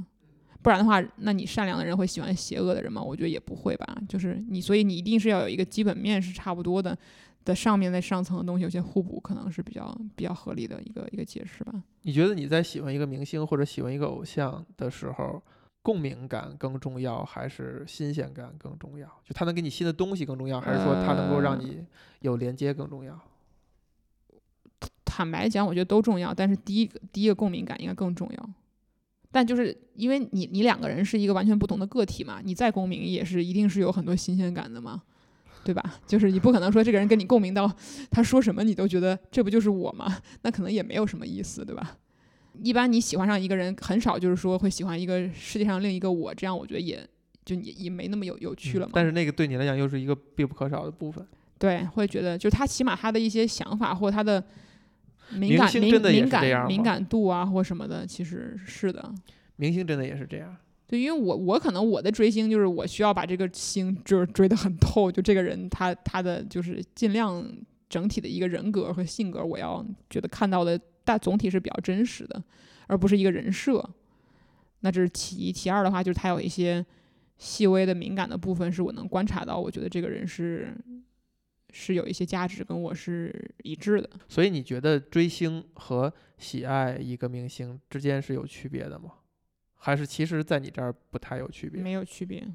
[0.62, 3.02] 不然的话，那你善良的人会喜欢邪恶的人吗？
[3.02, 3.98] 我觉得也不会吧。
[4.10, 6.98] 就是你，所以你一定是要有一个基本面是差不多的，
[7.46, 11.74] 的上面在上层的东西有些互补，可能是比较比较合理的一个一个解释吧。
[12.02, 15.42] 你觉得你在喜欢一个明星或者喜欢一个偶像的时候，
[15.88, 19.08] 共鸣感更重要，还是新鲜感更重要？
[19.24, 21.86] 就他能给你新的东西更重要，还是说他能够让呃你
[22.20, 23.18] 有连接更重要？
[25.06, 28.50] 坦白讲，我觉得都重要，但是第一个第一个共鸣感应该更重要。
[29.32, 35.04] 但就是因为你你两个人是一个完全不同的个体嘛，你再共鸣也是一定是有很多新鲜感的嘛，
[35.64, 36.02] 对吧？
[36.06, 37.74] 就是你不可能说这个人跟你共鸣到
[38.12, 40.18] 他说什么你都觉得这不就是我吗？
[40.42, 41.98] 那可能也没有什么意思，对吧？
[42.64, 47.08] 一般你喜欢上一个人，很少就是说会喜欢一个世界上另一个我，这样我觉得也
[47.46, 48.92] 就也也没那么有有趣了嘛。
[48.92, 51.26] 嗯但是那个对你来讲又是一个必不可少的部分。
[51.60, 54.44] 对，会觉得就是他起码他的一些想法或他的
[55.32, 59.14] 敏感敏星真的敏感敏感度啊或什么的，其实是的。
[59.56, 60.56] 明星真的也是这样。
[60.86, 67.46] 对，因为我我可能我的追星就是我需要把这个星就是追得很透，就这个人他他的就是尽量
[67.90, 72.44] 整体的一个人格和性格，我要觉得看到的大总体是比较真实的，
[72.88, 73.90] 而不是一个人设。
[74.82, 76.86] 那这是其一，其二的话就是他有一些
[77.38, 80.76] 细微的敏感的部分是我能观察到，我觉得这个人是
[81.72, 84.10] 是有一些价值跟我是一致的。
[84.28, 89.14] 所以你觉得追星和喜爱一个明星之间是有区别的吗？
[89.76, 91.82] 还是其实在你这儿不太有区别？
[91.82, 92.46] 没有区别。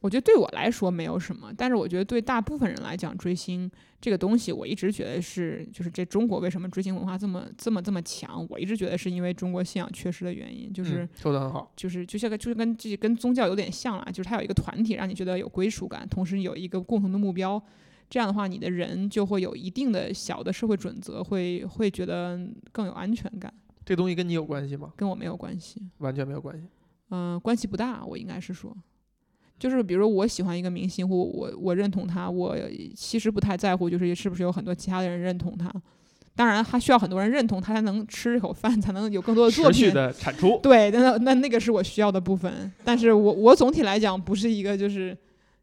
[0.00, 3.68] 我觉得对我来说没有什么，但是我觉得对大部分人来讲，追星
[4.00, 11.72] 这个东西，我一直觉得是，就是这中国为什么追星文化这么这么这么强，我一直觉得是因为中国信仰缺失的原因，就是、嗯、说的很好。
[11.74, 17.60] 就是就像个就是跟这跟宗教有点像啦，就是它有一个团体让你觉得有归属感，同时有一个共同的目标，
[18.08, 22.38] 这样的话，你的人就会有一定的小的社会准则，会会觉得
[22.70, 23.52] 更有安全感，
[23.84, 24.92] 这东西跟你有关系吗？
[24.94, 25.82] 跟我没有关系。
[25.98, 26.68] 完全没有关系。
[27.10, 28.76] 嗯、关系不大，我应该是说，
[29.58, 32.56] 就是比如说我喜欢一个明星，或我我认同他，我
[32.94, 35.72] 其实不太在乎，就是是不是有很多其他的人认同他，
[36.34, 39.92] 当然，他需要很多人认同他才能吃这口饭，才能有更多的作品。
[39.92, 40.60] 的产出。
[40.62, 42.70] 对，那那那个是我需要的部分。
[42.84, 45.16] 但是我我总体来讲不是一个就是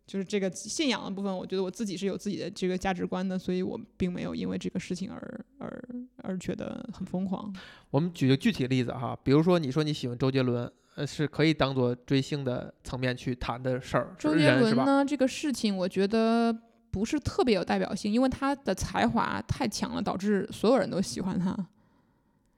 [0.07, 5.83] 就是这个信仰的部分，我觉得我自己是有自己的这个价值观的，所以我并没有因为这个事情而而
[6.23, 7.53] 而觉得很疯狂。
[7.91, 14.15] 我们举个具体例子哈，比如说你说你喜欢周杰伦，呃，是可以当做追星的层面去谈的事儿。
[14.17, 14.53] 周杰？
[14.55, 16.55] 伦呢，这个事情我觉得
[16.91, 21.51] 不是特别有代表性，因为他的才华太强了，导致所有人都喜欢他。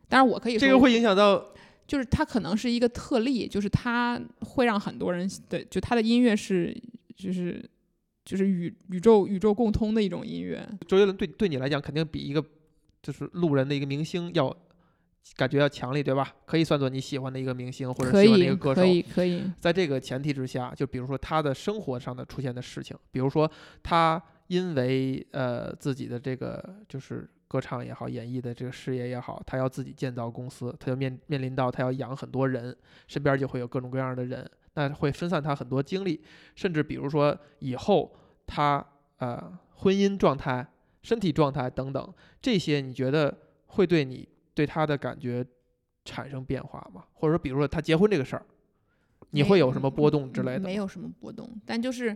[0.07, 1.53] 当然，我可以说这个会影响到
[1.87, 6.75] 就是他可能是一个特例，就是他会让很多人对，就他的音乐是
[7.15, 7.63] 就是
[8.25, 10.67] 就是宇宇宙宇宙共通的一种音乐。
[10.87, 12.43] 周杰伦对对你来讲，肯定比一个
[13.01, 14.53] 就是路人的一个明星要
[15.35, 16.33] 感觉要强烈，对吧？
[16.45, 18.87] 可以算作你喜欢的一个明星或者可喜欢的一，个歌手可。
[18.87, 19.43] 以，可以。
[19.59, 23.49] 在这个前提之下，就比如说他的生活上的出现的事情，比如说
[23.81, 32.75] 他因为呃自己的这个就是歌唱也好，演艺的这个事业也好，他要自己建造公司，他就面面临到他要养很多人，
[33.07, 36.21] 身边就会有各种各样的人，那会分散他很多精力，
[36.55, 38.85] 甚至比如说以后他
[39.17, 40.65] 呃婚姻状态、
[41.01, 43.35] 身体状态等等这些，你觉得
[43.67, 45.45] 会对你对他的感觉
[46.03, 47.03] 产生变化吗？
[47.13, 48.43] 或者说，比如说他结婚这个事儿，
[49.29, 50.65] 你会有什么波动之类的吗？
[50.65, 52.15] 没有什么波动，但就是。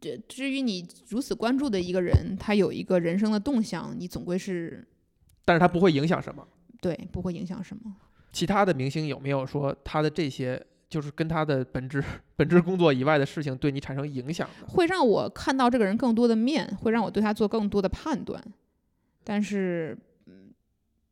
[0.00, 4.86] 这至于你如此关注的一个人，他有一个人生的动向，你总归是
[5.46, 6.46] 但是他不会影响什么。
[6.82, 7.96] 对不会影响什么。
[8.30, 12.04] 其他的明星有没有说他的这些就是跟他的本质
[12.36, 14.66] 本质工作以外的事情对你产生影响呢？
[14.68, 18.44] 会让我看到这个人更多的面，会让我对他做更多的判断。
[19.22, 20.02] 但是，嗯，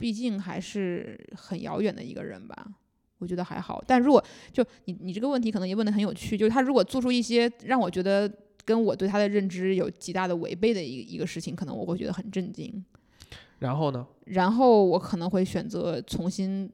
[0.02, 2.66] 毕竟还是很遥远的一个人吧，
[3.18, 3.80] 我觉得还好。
[3.86, 4.20] 但如果
[4.52, 8.28] 就你你这个问题可能也问得很有趣，就是他如果做出一些让我觉得
[8.64, 12.84] 跟我对他的认知有极大的违背的一一个事情，可能我会觉得很震惊。
[13.60, 14.04] 然后呢？
[14.24, 16.68] 然后我可能会选择重新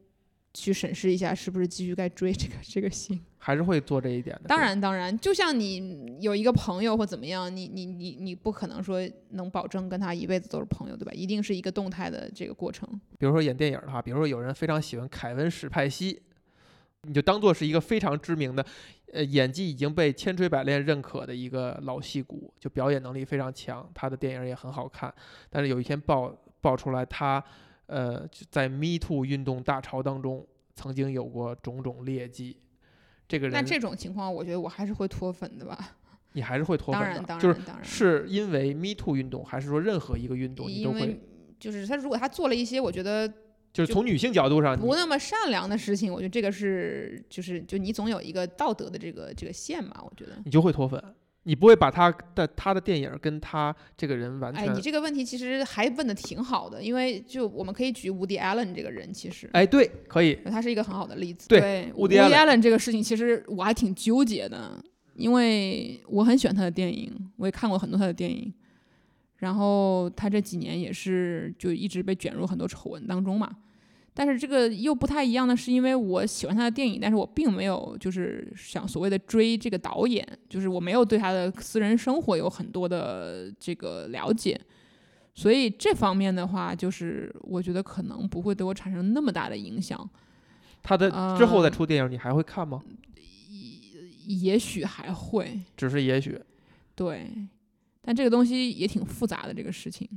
[0.55, 3.21] 去审视一下，是不是继续该追这个这个星。
[3.41, 4.49] 还是会做这一点的。
[4.49, 11.13] 当，然，当然，就像你有一个朋友或怎么样，你你你你不可能说能保证跟他一辈子都是朋友，对吧？
[11.13, 12.89] 一定是一个动态的这个过程。
[13.17, 16.21] 比如说演电影的话，比如说有人非常喜欢凯文史派西，
[17.03, 18.67] 你就当做是一个非常知名的，
[19.13, 25.15] 呃，演技已经被千锤百炼认可的一个老戏骨，就表演能力非常强，他的电影也很好看。
[25.49, 27.43] 但是有一天爆爆出来他，
[27.89, 32.57] 呃，在 Me Too 运动大潮当中曾经有过种种劣迹。
[33.27, 35.97] 这个人，那这种情况，我觉得我还是会脱粉的吧。
[36.33, 41.21] 你还是会脱当然，粉的，当然，就是当然，是因为 Me Too 运动，还是说任何一个运动你都会因为，
[41.59, 43.35] 就是他如果他做了一些我觉得就
[43.73, 50.33] 就是从女性角度上，不那么善良的事情，我觉得这个是就是就你总有一个道德的这个这个线嘛，我觉得。
[50.45, 51.03] 你就会脱粉，
[51.49, 61.49] 你不会把他的他的电影跟他这个人完哎，你这个问题其实还问的挺好的，因为就我们可以举 Woody Allen 这个人，其实哎，对，可以，他是一个很好的例子。
[61.49, 64.79] 对对 Woody Woody Allen Allen 这个事情，其实我还挺纠结的，
[65.15, 68.53] 因为我很喜欢他的电影，我也看过很多他的电影。
[69.39, 73.51] 然后他这几年也是就一直被卷入很多丑闻当中嘛。
[74.21, 84.61] 但是这个又不太一样的是，因为我喜欢他的电影，但是我并没有就是想所谓的追这个导演，就是我没有对他的私人生活有很多的这个了解，
[85.37, 90.11] 所以这方面的话，就是我觉得可能不会对我产生那么大的影响。
[90.83, 92.83] 他的之后再嗯出电影，你还会看吗？
[94.27, 96.37] 也许还会只是也许，
[96.97, 97.31] 对，
[98.03, 100.09] 但这个东西也挺复杂的这个事情。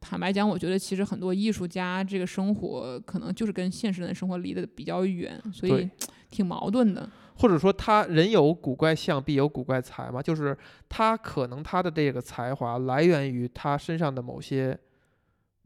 [0.00, 5.88] 坦白讲，我觉得其实很多艺术家这个生活可能就是跟现实人的生活离得比较远，所以
[6.30, 7.08] 挺矛盾的。
[7.36, 10.56] 或者说他人有古怪相，必有古怪才嘛，就是
[10.88, 14.78] 他可能他的这个才华来源于他身上的某些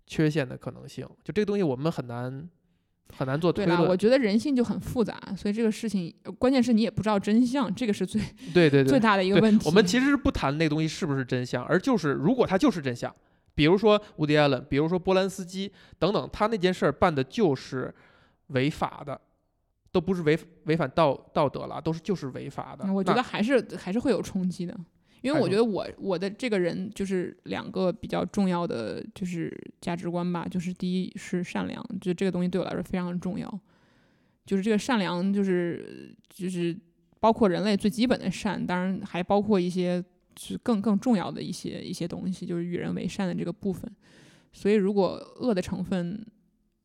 [0.06, 2.48] 缺陷的可能性，就这个东西我们很难
[3.16, 3.96] 很难做推对啦，我。
[3.96, 8.20] 觉得人性就很复杂，所以这个事情关键是你也不知道真相，这个是最
[8.52, 9.66] 对对对， 最大的一个问题。
[9.66, 13.12] 我们其实是不谈那个东西是不是真相，而就是如果它就是真相，
[13.54, 17.94] 比如说伍迪·艾伦，比如说波兰斯基等等，他那件事儿办的就是
[18.48, 19.20] 违法的，
[19.92, 22.84] 都不是违违反道道德了，都是就是违法的。
[22.84, 24.76] 嗯我觉得还是还是会有冲击的，
[25.22, 33.60] 因为我觉得我我的这个人就是两个比较重要的就是价值观吧，就是第一是善良，就这个东西对我来说非常重要，
[34.44, 36.76] 就是这个善良就是就是
[37.20, 40.04] 包括人类最基本的善，当然还包括一些
[40.36, 43.90] 是更更重要的一些一些东西，就是与人为善的这个部分。
[44.52, 46.24] 所以如果恶的成分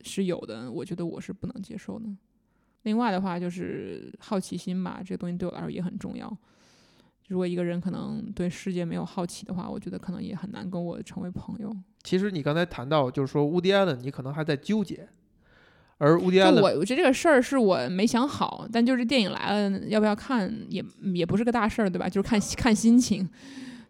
[0.01, 2.09] 是有的，我觉得我是不能接受的。
[2.83, 6.35] 另外的话就是好奇心吧，这个东西对我来说也很重要。
[7.27, 11.71] 如果一个人可能对世界没有好奇的话，我觉得可能也很难跟我成为朋友。
[12.03, 15.07] 其实你刚才谈到，就是说乌迪艾伦，你可能还在纠结，
[15.99, 20.83] 而乌迪安我我觉得这个事儿是我没想好，但就是电影来了，要不要看也
[21.13, 22.09] 也不是个大事儿，对吧？
[22.09, 23.29] 就是看看心情，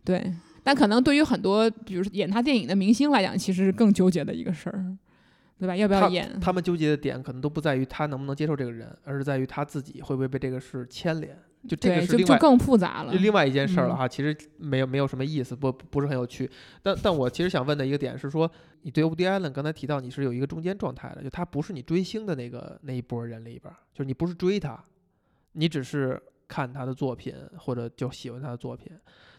[0.04, 0.34] 对。
[0.62, 4.86] 但可能对于很多，比如说演他电影的明星来讲，其实是更纠结的一个事儿，
[5.58, 5.76] 对吧？
[5.76, 6.40] 要不要他演？
[6.42, 11.38] 他们纠结的点可能都不在于他能不能接受这个人，而是在于他自己会不会被这个事牵连。
[11.68, 13.20] 就这个对，是另外就就更复杂了就。
[13.20, 16.50] 另外一件事儿了嗯哈，其实没有没有什么意思，不不是很有趣。
[16.82, 18.50] 但但我其实想问的一个点是说，
[18.84, 24.82] 你对 Woody Allen 刚才提到你是有一个中间状态的，就他不是你追星的那个那一波人里边儿，就是你不是追他，
[25.54, 28.92] 你只是看他的作品或者就喜欢他的作品。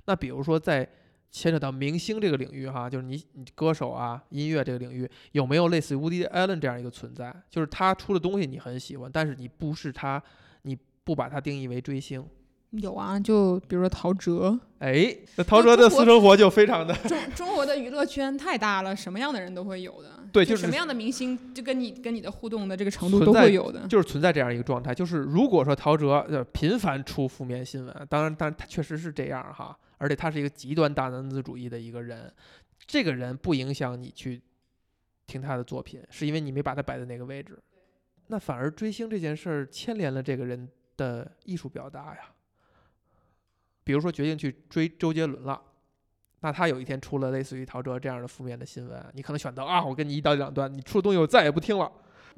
[0.04, 0.88] 那比如说在
[1.30, 7.34] 牵扯到明星这个领域哈，就是你你歌手啊、音乐这个领域，有没有类似于 Woody Allen 这样一个存在？
[7.48, 10.24] 就是他出的东西你很喜欢，但是你不是他，你
[11.04, 12.24] 不把它定义为追星。
[12.70, 20.08] 有啊，就比如说陶喆，哎，那陶喆的私生活就非常的中中国的娱乐圈太大了，什么样的人都会有的。
[20.32, 23.84] 对就是就什么样的明星，就跟你跟你的互动的这个程度都存在会有的。
[23.88, 32.32] 就是存在这样一个状态，就是如果说陶喆呃频繁出负面新闻，当然，当然他确实是这样哈，而且他是一个极端大男子主义的一个人，
[32.86, 34.40] 这个人不影响你去
[35.26, 37.58] 听他的作品，是因为你没把他摆在那个位置，
[38.28, 40.68] 那反而追星这件事儿牵连了这个人
[41.00, 42.20] 的艺术表达呀。
[43.82, 45.60] 比如说决定去追周杰伦了。
[46.42, 51.90] 那他有一天出了类似于陶喆这样的负面的新闻，你可能选择啊，我跟你一刀两断，你出的东西我再也不听了。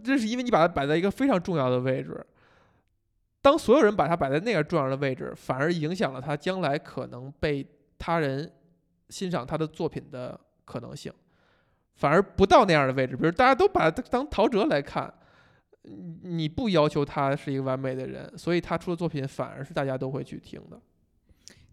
[0.02, 2.24] 这是因为你把它摆在一个非常重要的位置。
[3.40, 7.64] 当所有人把它摆在那个重要的位置，反而影响了他将来可能被
[7.98, 8.50] 他人
[9.08, 11.12] 欣赏他的作品的可能性，
[11.94, 13.16] 反而不到那样的位置。
[13.16, 15.12] 比如大家都把他当陶喆来看，
[15.82, 20.80] 你你不要求他是一个完美的人，所以他出的作品反而是大家都会去听的。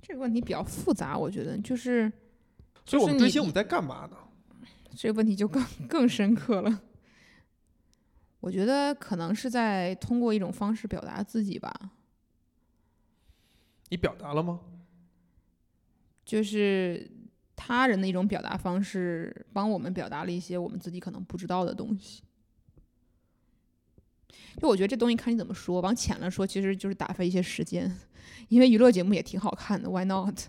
[0.02, 2.12] 这个问题比较复杂，我觉得就是
[2.86, 4.18] 所以我们追星我们在干嘛呢？
[4.96, 6.82] 这个问题就更更深刻了。
[8.40, 11.72] 我觉得可能是在通过一种方式表达自己吧，
[13.90, 14.62] 你表达了吗？
[16.26, 17.12] 就是
[17.56, 22.24] 他人的一种表达方式，帮我们表达了一些我们自己可能不知道的东西。
[24.62, 27.94] 就我觉得这东西看你怎么说，往浅了说，其实就是打发一些时间，
[28.48, 30.40] 因为娱乐节目也挺好看的，Why not？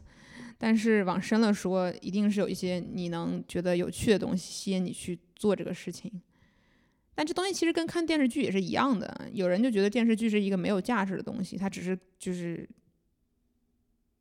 [0.59, 6.21] 但是往深了说，一定是有一些你能觉得有趣的东西吸引你去做这个事情。
[7.15, 12.69] 但这东西其实跟看电视剧也是一样的，有人就觉得电视剧是一个没有价值的东西，它只是就是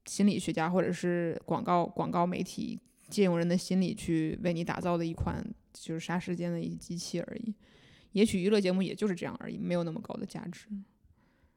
[0.06, 7.54] 心理学家或者是广告广告媒体借用人的心理去为你打造的一款就是杀时间的一机器而已。
[8.12, 10.68] 也许娱乐节目也就是这样而已，没有那么高的价值。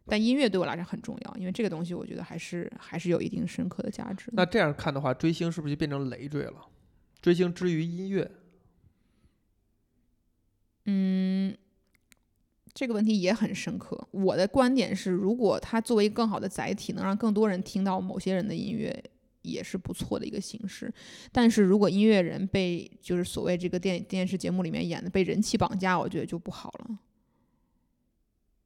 [0.04, 4.32] 但音乐对我来说很重要，因为这个东西我觉得还是还是有一定深刻的价值的。
[4.36, 6.66] 那这样看的话，追星是不是就变成累赘了？
[7.20, 8.28] 追星之于音乐，
[10.86, 11.56] 嗯，
[12.74, 14.08] 这个问题也很深刻。
[14.10, 19.04] 我的观点是，如果它作为更好的载体，能让更多人听到某些人的音乐，
[19.42, 20.92] 也是不错的一个形式。
[21.30, 26.98] 但是如果音乐人被就是所谓这个电电视节目里面演的被人气绑架，我觉得就不好了。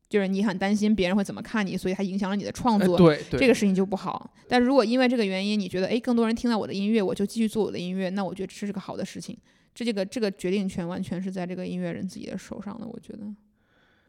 [0.08, 2.96] 就是你很担心别人会怎么看你，所以它影响了你的创哎，作。
[2.96, 4.32] 对对，这个事情就不好。
[4.48, 9.36] 但如果因为这个原因，你觉得诶更多人听到我的音乐，我就继续做我的音乐，那我觉得这是个好的事情。
[9.74, 13.26] 这这个这个决定权完全是在这个音乐人自己的手上的，我觉得。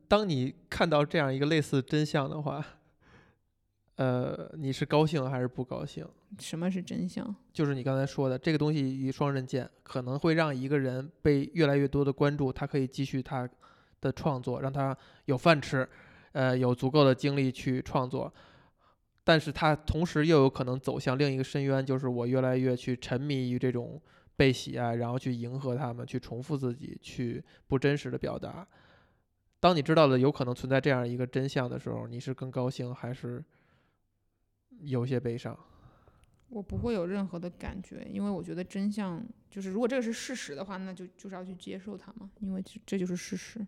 [0.08, 2.64] 当你看到这样一个类似真相的话，
[3.98, 6.08] 呃，你是高兴还是不高兴？
[6.40, 7.36] 什么是真相？
[7.52, 13.50] 就是你刚才说的，这个东西一双刃剑，可能会让一个人被越来越多的关注，他可以继续他
[14.00, 15.88] 的创作，让他有饭吃，
[16.32, 18.32] 呃，有足够的精力去创作。
[19.24, 24.00] 但是他同时又有可能走向另一个深渊，就是我越来越去沉迷于这种
[24.36, 28.66] 被喜爱，然后去迎合他们，去重复自己，去不真实的表达。
[29.60, 33.44] 当你知道了有可能存在这样一个真相的时候，你是更高兴还是
[34.82, 35.58] 有些悲伤？
[36.50, 43.66] 我不会有任何的感觉，因为我觉得真相就是，如果这个是事实的话，那就就是要去接受它嘛，因为这这就是事实。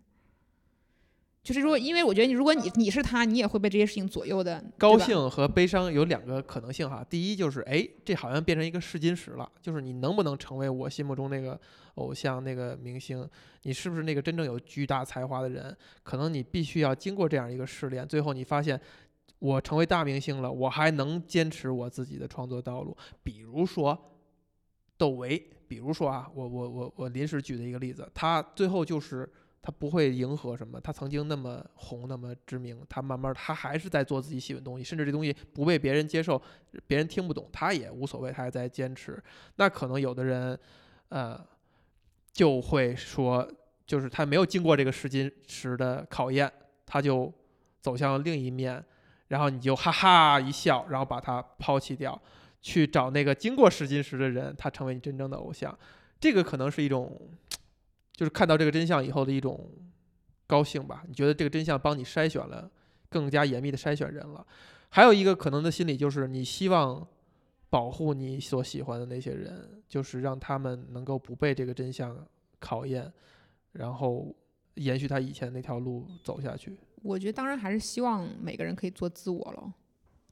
[1.42, 4.62] 就是如果，因为我觉得，如果你你是他，你也会被这些事情左右的。
[4.76, 7.02] 高兴和悲伤有两个可能性哈。
[7.08, 11.58] 第一就是，哎，这好像变成一个试金石了，就是你能不能成为我心目中那个
[11.94, 13.26] 偶像、那个明星？
[13.62, 15.74] 你是不是那个真正有巨大才华的人？
[16.02, 18.78] 可能你必须要经过这样一个试炼，最后你发现，
[19.40, 22.96] 我成为大明星了，我还能坚持我自己的创作道路。
[23.22, 23.98] 比如说
[24.96, 29.28] 窦唯，比如说啊，我我我我临时举的一个例子，他最后就是
[29.62, 36.40] 他不会迎合什么，他曾经那么红那么知名，他慢慢他还是在做自己喜欢的东西，甚至这东西不被别人接受，
[36.86, 39.22] 别人听不懂，他也无所谓，他还在坚持。
[39.56, 40.58] 那可能有的人，
[41.08, 41.42] 呃，
[42.32, 43.50] 就会说，
[43.86, 46.50] 就是他没有经过这个试金石的考验，
[46.84, 47.32] 他就
[47.80, 48.84] 走向另一面，
[49.30, 52.20] 然后你就哈哈一笑，然后把他抛弃掉，
[52.60, 55.76] 去找那个经过试金石的人，他成为你真正的偶像。
[56.18, 57.16] 这个可能是一种，
[58.12, 59.70] 就是看到这个真相以后的一种
[60.48, 61.04] 高兴吧。
[61.06, 62.68] 你觉得这个真相帮你筛选了
[63.08, 64.44] 更加严密的筛选人了。
[64.88, 67.06] 还有一个可能的心理就是，你希望
[67.68, 72.26] 保护你所喜欢的那些人，就是让他们能够不被这个真相
[72.58, 73.12] 考验，
[73.70, 74.34] 然后
[74.74, 76.76] 延续他以前那条路走下去。
[77.02, 79.72] 我觉得当然还是希望每个人可以做自我了，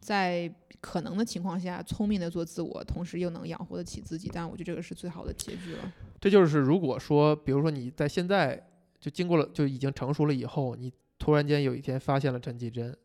[0.01, 4.31] 在可能的情况下，聪明的做自我，同时又能养活得起自己。
[4.33, 5.93] 但我觉得这个是最好的结局了。
[6.21, 8.63] 这就是如果说，比如说你在现在
[9.01, 12.97] 就经过了，就已经成熟了以后，你突然间有一天发现了陈绮贞，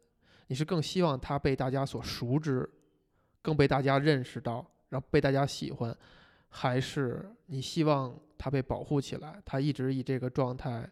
[0.48, 2.70] 你是更希望她被大家所熟知，
[3.42, 5.96] 更被大家认识到，然后被大家喜欢，
[6.50, 10.88] 还是你希望她被保护起来，她一直以这个状态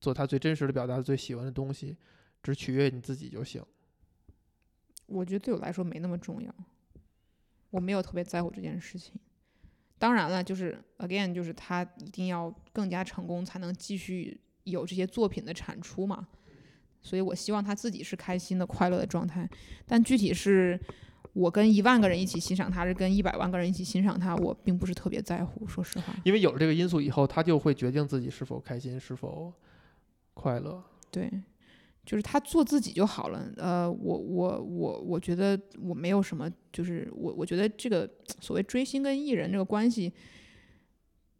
[0.00, 1.96] 做他最真实的表达，最喜欢的东西，
[2.42, 3.62] 只取悦你自己就行。
[5.06, 6.54] 我觉得对我来说没那么重要，
[7.70, 9.14] 我没有特别在乎这件事情。
[9.98, 16.28] 当然了，就是 again，就是他一定要更加成功，才能继续有这些作品的产出嘛。
[17.00, 19.48] 所以我希望他自己是开心的、快乐的状态。
[19.86, 20.78] 但具体是
[21.32, 25.66] 我跟一万个人一起欣赏他，是跟一百万个人一起欣赏他，我并不是特别在乎。
[25.66, 29.52] 说实话，因为有了这个因素以后，他就会决定自己是否开心、是否
[30.36, 30.84] 快乐。
[31.10, 31.30] 对。
[32.04, 33.44] 就是他做自己就好了。
[33.56, 38.08] 呃，我我我我觉得我没有什么，就是我我觉得这个
[38.40, 40.12] 所谓追星跟艺人这个关系，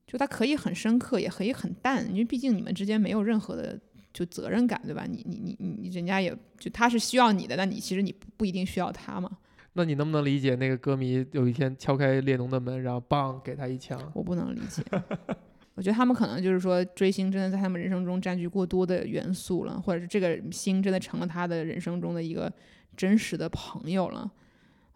[0.09, 3.80] 就他可以很深刻，也可以很淡，因为毕竟你们之间没有任何的
[4.12, 5.07] 就责任感，对吧？
[5.09, 9.38] 你你你你，人家也就他是需要你的，但你其实你不一定需要他嘛。
[9.74, 14.11] 那你能不能理解那个歌迷有一天敲开列侬的门，然后棒给他一枪？
[14.12, 14.82] 我不能理解。
[15.76, 22.50] 我觉得他们可能就是说，追星真的在他们人生中占据过多的元素了，或者是这个星真的成了他的人生中的一个
[22.96, 24.32] 真实的朋友了，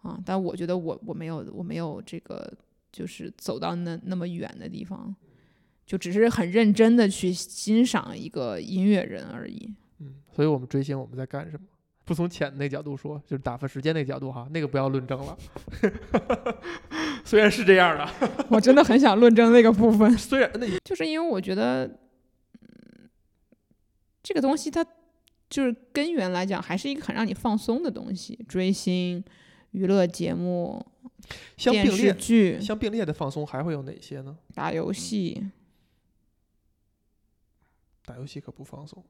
[0.01, 0.19] 啊！
[0.25, 2.51] 但我觉得我我没有我没有这个
[2.91, 5.15] 就是走到那那么远的地方，
[5.85, 9.71] 就只是很认真的去欣赏一个音乐人而已。
[9.99, 11.63] 嗯，所以我们追星我们在干什么？
[12.03, 15.37] 不从浅那角度说，就是打发时间那角度哈，那个不要论证了。
[17.23, 18.09] 虽然是这样的，
[18.49, 20.11] 我真的很想论证那个部分。
[20.17, 21.85] 虽然那就是因为我觉得，
[22.61, 23.09] 嗯，
[24.23, 24.85] 这个东西它
[25.49, 28.37] 就是根源来讲，还是一个很让你放松的东西。
[28.49, 29.23] 追星、
[29.71, 30.83] 娱乐节目、
[31.57, 34.37] 电视剧，相并列的放松还会有哪些呢？
[34.55, 35.51] 打游戏，
[38.03, 39.01] 打游戏可不放松。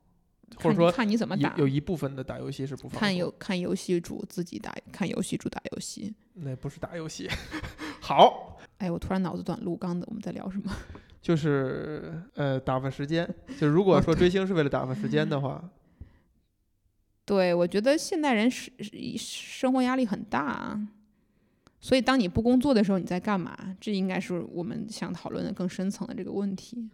[0.58, 7.30] 或者说看你怎么打，有一部分的打游戏是不放看游看游戏主自己打，看游戏主打游戏，那不是打游戏。
[8.02, 10.76] 好，哎，我突然脑子短路，刚的我们在聊什么？
[11.22, 13.28] 就是呃，打发时间。
[13.60, 15.64] 就如果说追星是为了打发时间的话，
[17.26, 18.72] 对，我觉得现代人是
[19.18, 20.80] 生活压力很大，
[21.80, 23.56] 所以当你不工作的时候，你在干嘛？
[23.80, 26.90] 这应该是我们想讨论的更深层的这个问题。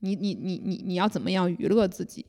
[0.00, 2.26] 你你你你你要怎么样娱乐自己？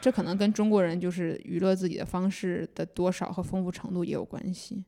[0.00, 4.84] 这可能跟中国人就是娱乐自己的方式的多少和丰富程度也有关系。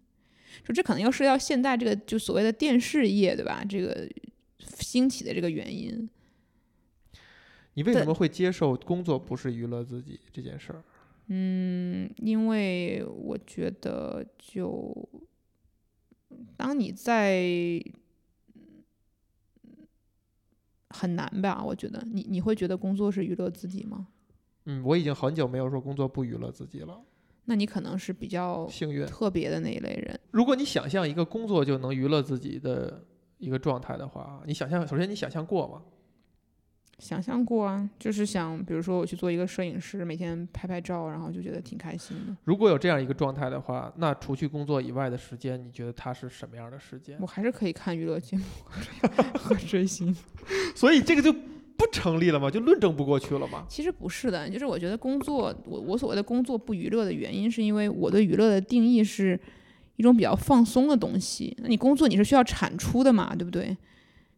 [0.64, 3.64] 就这可能要涉及到现在这个就所谓的电视业，对吧？
[3.68, 4.08] 这个
[4.58, 6.08] 兴起的这个原因。
[7.74, 10.82] 你为什么会接受工作不是娱乐自己这件事儿？
[11.28, 15.08] 嗯，因为我觉得，就
[16.56, 17.80] 当你在
[20.88, 21.62] 很难吧？
[21.64, 24.08] 我觉得你你会觉得工作是娱乐自己吗？
[24.66, 27.00] 嗯，我已经很久没有说工作不娱乐自己了。
[27.46, 30.20] 那你可能是比较幸运、特别的那一类人。
[30.30, 33.02] 如果你想象一个工作就能娱乐自己的
[33.38, 35.82] 一个状态的话，你想象，首先你想象过吗？
[36.98, 42.36] 想象过啊，就是想，比如说我去做一个摄影师，每天拍拍照，然后就觉得挺开心的。
[42.44, 47.16] 如果有这样一个状态的话，那除去工作以外的时间，你觉得它是什么样的时间？
[47.20, 48.44] 我还是可以看娱乐节目
[49.34, 50.14] 和追星，
[50.76, 51.34] 所以这个就。
[51.80, 52.50] 不成立了吗？
[52.50, 53.64] 就论证不过去了吗？
[53.66, 59.40] 其实不是的，就是我觉得工作，我我所谓的工作不娱乐的原因，是因为我对娱乐的定义是
[59.96, 61.56] 一种比较放松的东西。
[61.60, 63.74] 那你工作你是需要产出的嘛，对不对？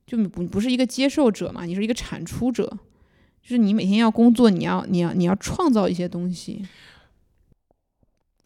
[0.07, 2.65] 就不不是一个接受者嘛，你是一个产出者，
[3.43, 6.65] 就是你每天要工作，你要你要你要创造一些东西。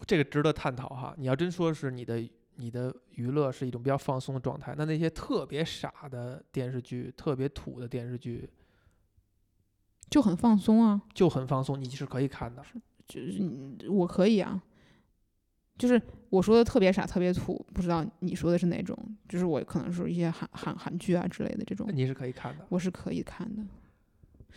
[0.07, 1.15] 这个值得探讨哈。
[1.19, 2.23] 你要真说是你的
[2.57, 4.75] 你的娱乐是一种比较放松的状态。
[4.79, 8.49] 那那些特别傻的电视剧、特别土的电视剧
[10.09, 12.63] 就很放松啊，就很放松，你是可以看的。
[13.07, 14.63] 就是你我可以啊，
[15.79, 16.01] 就是
[16.31, 18.97] 我说的特别傻、特别土，不知道你说的是哪种？
[19.29, 23.63] 就是我可能是一些韩韩韩剧啊之类的这种，你是可以看的，我是可以看的。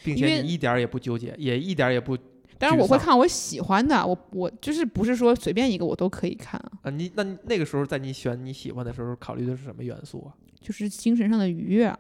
[0.04, 2.18] 并且你一点儿也不纠结，也一点儿也不
[2.58, 10.34] 但是我会看我喜欢的，我我就是不是说随便一个我都可以看啊，啊，你那那个时候在你选你喜欢的时候，考虑的是什么元素啊？
[10.62, 12.00] 就是精神上的愉悦啊。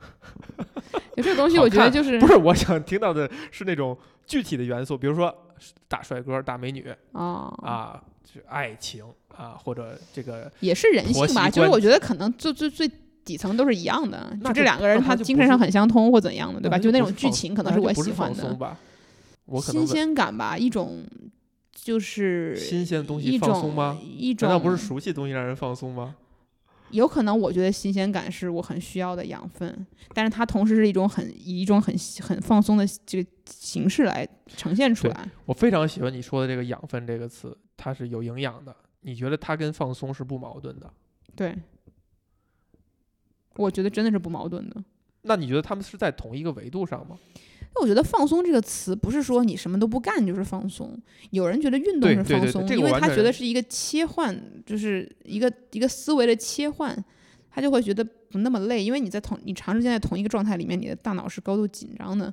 [1.16, 3.96] 有这个东西，我觉得就是不是我想听到的是那种
[4.26, 5.34] 具体的元素，比如说
[5.88, 9.04] 大帅哥、大美女啊啊，是爱情
[9.36, 11.48] 啊，或者这个也是人性吧。
[11.50, 12.90] 就是我觉得可能最最最
[13.24, 16.78] 底层都是一样的，就就这两个人他精神上很相通或怎样的，对吧？
[16.78, 18.76] 就那种剧情可能是我喜欢的，
[19.60, 21.04] 新鲜感吧，一种
[21.74, 23.98] 就是新鲜的东西放松吗？
[24.02, 26.14] 一种难道不是熟悉的东西让人放松吗？
[26.90, 35.30] 有可能我觉得新鲜感是我很需要的养分，但是它同时是一种很以一种很很放松的这个形式来呈现出来。
[35.46, 38.74] 我非常喜欢你说的这个“养分”这个词，它是有营养的。
[39.02, 40.92] 你觉得它跟放松是不矛盾的？
[41.34, 41.56] 对，
[43.56, 44.84] 我觉得真的是不矛盾的。
[45.22, 47.18] 那你觉得他们是在同一个维度上吗？
[47.74, 51.00] 那我觉得“放松”这个词不是说你什么都不干就是放松。
[51.30, 56.96] 有人觉得运动是放松，因为他觉得是一个切换，就是一个一个思维的切换，
[57.48, 58.82] 他就会觉得不那么累。
[58.82, 62.32] 因为你在同你长时间在同一个状态里面，你的大脑是高度紧张的。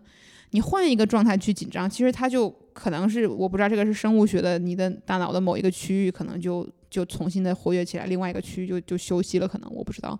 [0.51, 10.17] 你换一个状态去紧张，其实它就可能是我不知道这个是生物学的，你的大脑的某一个区域可能就就重新的活跃起来，另外一个区域就就休息了，可能我不知道。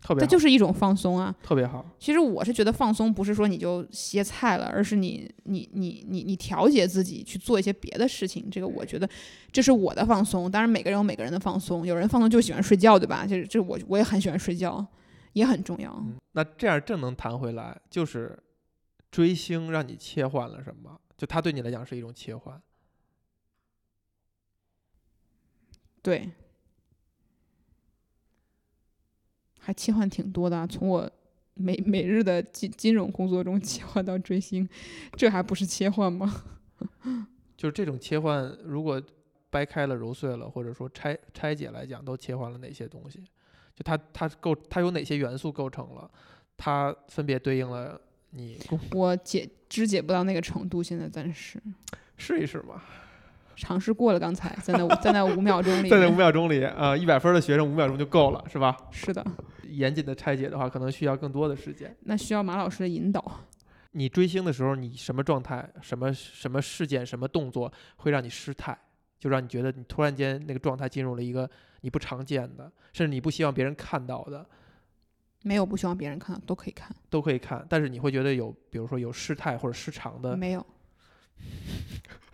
[0.00, 1.34] 特别好，这就是一种放松啊。
[1.42, 1.84] 特别好。
[1.98, 8.48] 其实我是觉得放松不是说你就歇菜了，而是你你你你你调节自己去做一些别的事情。
[8.50, 9.08] 这个我觉得
[9.52, 10.50] 这是我的放松。
[10.50, 13.26] 当然每个人有每个人的放松，有人放松就喜欢睡觉，对吧？
[13.26, 14.86] 就是这我我也很喜欢睡觉，
[15.32, 15.92] 也很重要。
[15.92, 18.38] 嗯，那这样正能谈回来，就是
[19.10, 21.00] 追星让你切换了什么？
[21.16, 22.60] 就它对你来讲是一种切换。
[26.00, 26.30] 对，
[29.68, 31.10] 还切换挺多的啊、从我
[31.52, 34.66] 每每日的金金融工作中 切换到追星，
[35.12, 36.42] 这还不是切换吗？
[37.54, 39.02] 就是这种切换，如果
[39.50, 43.18] 掰开了揉碎了，或者说拆拆解来讲，都切换了哪些东西？
[43.76, 46.10] 就它它构它有哪些元素构成了？
[46.56, 48.00] 它分别对应了
[48.30, 48.58] 你
[48.92, 51.62] 我解肢解不到那个程度，现在暂时
[52.16, 52.82] 试一试嘛，
[53.58, 58.76] 尝试过了，刚才在那在那五秒钟里在那五，秒钟里啊，一百分的学生五秒钟就够了，是吧？
[58.90, 59.24] 是的，
[59.68, 61.94] 严谨的拆解的话，可能需要更多的时间。
[62.02, 63.40] 那需要马老师的引导。
[63.92, 68.78] 你追星的时候，你什么状态、什么什么事件、什么动作会让你失态，
[69.18, 71.48] 就让你觉得你突然间那个状态进入了一个
[71.80, 74.46] 你不常见的，甚至你不希望别人看到的，
[75.42, 80.64] 没有不希望别人看到，都可以看，都可以看，但是你会觉得有，比如说有失态或者失常的，没有，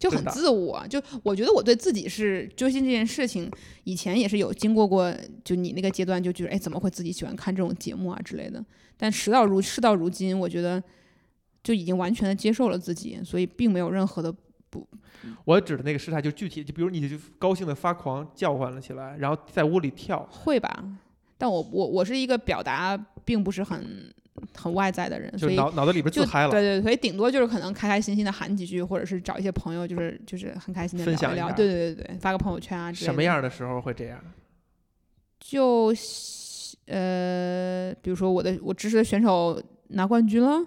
[0.00, 0.84] 就很自我。
[0.88, 3.48] 就我觉得我对自己是揪心这件事情，
[3.84, 8.64] 以前也是有经过过，就你那个阶段就觉得，哎，怎么会自己喜欢看这种节目啊之类的。
[8.96, 10.82] 但时到如事到如今，我觉得
[11.62, 14.34] 就已经完全的接受了自己，所以并没有任何的
[14.70, 14.88] 不
[15.44, 20.82] 我指的那个失态就具体，就比如你就高兴的发狂叫唤了起来，然后在屋里跳，会吧。
[21.36, 24.12] 但我我我是一个表达并不是很
[24.56, 26.50] 很外在的人，所以脑脑子里边就自嗨了。
[26.50, 31.52] 对对，所以顶多就是可能开开心心的喊几句，或者是找一些朋友，就是就是很开心的聊聊。
[31.52, 33.12] 对对对对，发个朋友圈啊之类的。
[33.12, 33.22] 什么？
[33.22, 34.22] 样的时候会这样？
[35.38, 35.92] 就
[36.86, 40.64] 呃，比如说我的我支持的选手拿冠军了，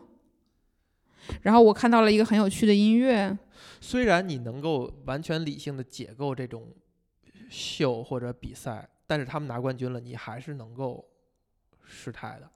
[1.42, 3.38] 然后我看到了一个很有趣的音乐，
[3.80, 6.68] 虽然你能够完全理性的解构这种
[7.50, 11.06] 秀或者比赛，但是他们拿冠军了，你还是能够
[11.86, 12.50] 失态的。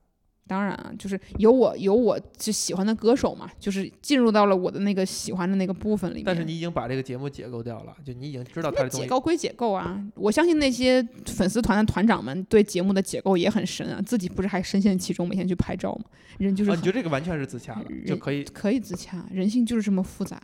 [0.48, 6.24] 当然啊，就是有我有我就喜欢的歌手嘛，就是进入到了我的那个喜欢的那个部分里面。
[6.26, 8.89] 但是你已经把这个节目解构掉了，就你已经知道他那的。
[8.89, 16.06] 解构归解构啊，我相信那些粉丝团的团长们对节目的解构也很深啊，自己不是还深陷其中，每天去拍照吗？
[16.38, 20.41] 人就是啊，你觉得这个完全是自洽的，就可以可以自洽，人性就是这么复杂。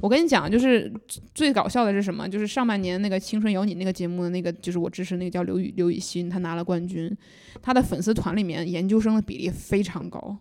[0.00, 0.92] 我跟你讲，就是
[1.34, 2.28] 最搞笑的是什么？
[2.28, 7.10] 就是上半年那个《青春有你》那个节目的那个，就是我支持那个叫刘雨刘雨欣，她拿了冠军，
[7.62, 10.36] 她的粉丝团里面研究生的比例非常高。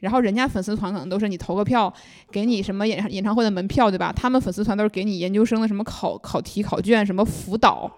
[0.00, 1.92] 然后人家粉丝团可能都是你投个票，
[2.30, 4.12] 给你什么演唱演唱会的门票，对吧？
[4.12, 7.90] 他们粉丝团都是给你研究生的什么考考题、考卷，什么辅导。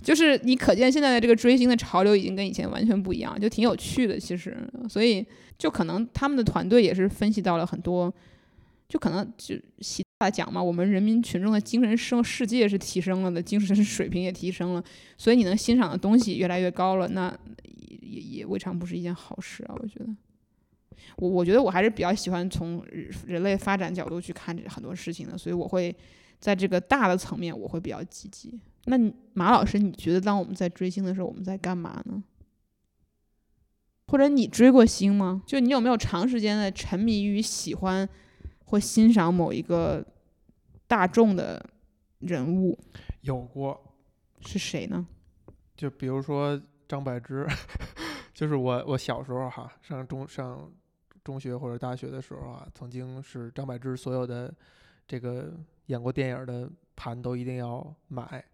[0.00, 4.20] 就是你可见现在的这个追星的潮流已经跟以前完全不一样，就挺有趣的。
[4.20, 4.56] 其实，
[4.88, 5.26] 所以
[5.58, 8.12] 就可能他们的团队也是分析到了很多
[8.94, 14.84] 就可能就习大大讲嘛，我们人民群众的精神生世界是提升了的，精神水平也提升了，
[15.18, 17.36] 所以你能欣赏的东西越来越高了，那
[18.00, 20.06] 也也未尝不是一件好事啊，我觉得。
[21.16, 22.84] 我我觉得我还是比较喜欢从
[23.26, 25.92] 人类发展角度去看这很多事情的，所以我会
[26.38, 28.56] 在这个大的层面我会比较积极。
[28.84, 28.96] 那
[29.32, 32.22] 马老师，你觉得当我们在追星的时候，我们在干嘛呢？
[34.06, 35.42] 或者你追过星吗？
[35.44, 38.08] 就你有没有长时间的沉迷于喜欢
[38.74, 40.04] 或欣赏某一个
[40.88, 41.64] 大众的
[42.18, 42.76] 人物？
[43.20, 43.80] 有过，
[44.40, 45.06] 是谁呢？
[45.76, 47.46] 就比如说张柏芝，
[48.34, 50.68] 就是我我小时候哈，上中上
[51.22, 54.52] 中学或者大学的时候啊，曾经是张柏芝所有的
[55.06, 55.54] 这个
[55.86, 58.44] 演过电影的盘都一定要买。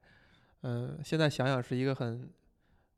[0.61, 2.29] 嗯，现在想想是一个很，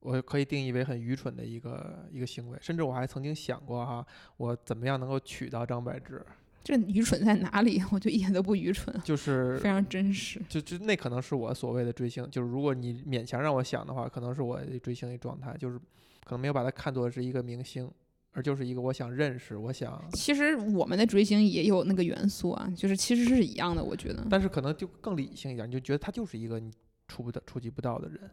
[0.01, 4.05] 我可以定义为很愚蠢的一个一个行为，甚至我还曾经想过哈，
[4.39, 6.21] 我怎么样能够娶到张柏芝？
[6.65, 7.83] 这愚蠢在哪里？
[7.91, 10.41] 我就一点都不愚蠢，就是非常真实。
[10.49, 15.79] 就就那可能是我所谓的追星，就是如果你勉强让我想的话，可能是我追星的状态，就是
[16.25, 17.91] 可能没有把它看作是一个明星，
[18.33, 20.03] 而就是一个我想认识，我想。
[20.13, 24.27] 其实我们的追星也有那个元素啊，就是其实是一样的，我觉得。
[24.31, 26.71] 但是可能就更理性一点，你就觉得他就是一个你
[27.09, 28.31] 触不到、触及不到的人。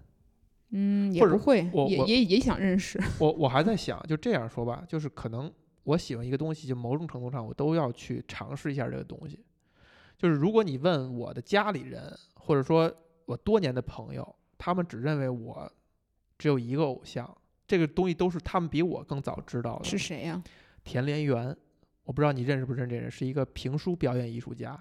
[0.72, 3.02] 嗯，也不会，也也也想认识。
[3.18, 5.52] 我我还在想，就这样说吧，就是可能
[5.84, 9.44] 我喜欢一个东西，就某种程度上我都要去尝试一下这个东西。
[10.18, 12.94] 就是如果你问我的家里人，或者说
[13.26, 15.72] 我多年的朋友，他们只认为我
[16.38, 19.86] 只有一个偶像，这个东西都是他们比我更早知道的。
[19.86, 20.44] 是谁呀、
[20.84, 21.56] 田连元，
[22.04, 24.78] 我不知道你认识不认识这人，是一个评书表演艺术家，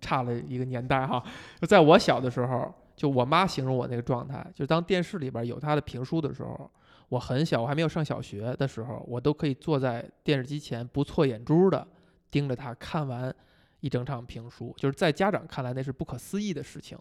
[0.00, 1.22] 差了一个年代哈。
[1.60, 6.70] 就在我小的时候，就我妈形容我那个状态，就当电视里边有他的评书的时候，
[7.08, 11.86] 我很小，我还没有上小学的时候，我都可以坐在电视机前不错眼珠的
[12.30, 13.34] 盯着他看完
[13.80, 16.98] 一整场评书，就是在家长看来那是不可思议的事情，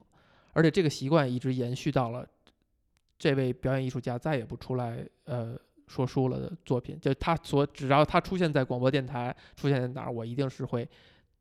[0.53, 2.25] 而且这个习惯一直延续到了
[3.19, 10.87] 这位表演艺术家再也不出来呃说书了的作品，就他所只要他出现在广播电台，出现在哪儿，我一定是会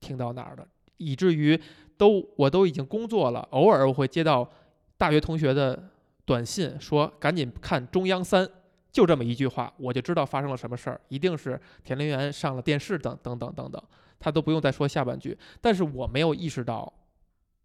[0.01, 1.61] 听到哪儿的，以至于
[1.97, 4.51] 都我都已经工作了，偶尔我会接到
[4.97, 5.91] 大学同学的
[6.27, 8.47] 短信说赶紧看中央三，
[8.93, 13.83] 就这么一句话，我就知道发生了什么事儿，一定是田连元上了电视等等等等等，
[14.19, 16.93] 他都不用再说下半句，但是我没有意识到，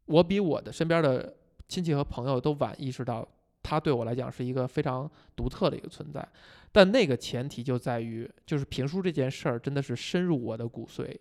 [0.05, 1.35] 我比我的身边的
[1.67, 3.27] 亲戚和朋友都晚意识到。
[3.63, 6.27] 他对我来讲是一个非常独特的一个存在，
[6.71, 11.15] 但那个前提就在于，就是评书这件事儿真的是深入我的骨髓。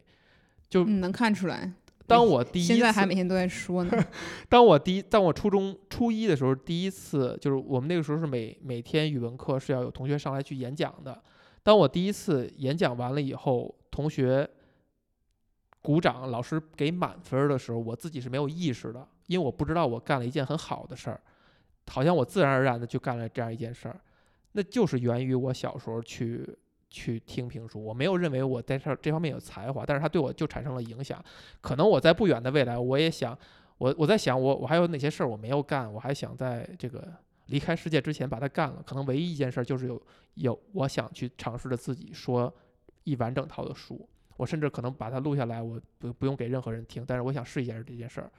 [0.66, 1.70] 就，能看出来。
[2.10, 4.04] 当我第一次，现在还每天都在说呢。
[4.50, 11.22] 当我第一，当我初中初一的时候，第一次就是我们那个时候是每每天语文课是要有同学上来去演讲的。
[11.62, 14.48] 当我第一次演讲完了以后，同学
[15.82, 21.20] 鼓掌，老师给满分儿的时候，我自己是没有意识的，因为我不知道我干了一件很好的事儿，
[21.86, 24.00] 好像我自然而然的就干了这样一件事儿，
[24.52, 26.46] 那就是源于我小时候去
[26.90, 31.24] 去听评书，我没有认为我在这这方面有才华，但是它对我就产生了影响。
[31.60, 33.38] 可能我在不远的未来，我也想，
[33.78, 37.06] 我我在想我我还有哪些事儿我没有干，我还想在这个
[37.46, 38.82] 离开世界之前把它干了。
[38.84, 40.02] 可能唯一一件事儿就是有
[40.34, 42.52] 有我想去尝试着自己说
[43.04, 48.30] 一完整套的书，我甚至可能把它录下来，我不不用给任何人听，但是我想试一下这件事儿。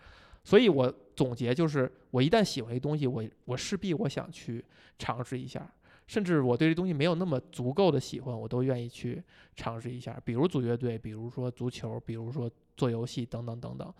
[0.43, 4.65] 所以我总结就是，我一旦喜欢一东西，我我势必我想去
[4.97, 5.71] 尝试一下，
[6.11, 9.23] 甚至我对这东西没有那么足够的喜欢，我都愿意去
[9.55, 10.21] 尝试一下。
[10.25, 13.93] 比如组乐队，比如说足球，比如说做游戏等等等等。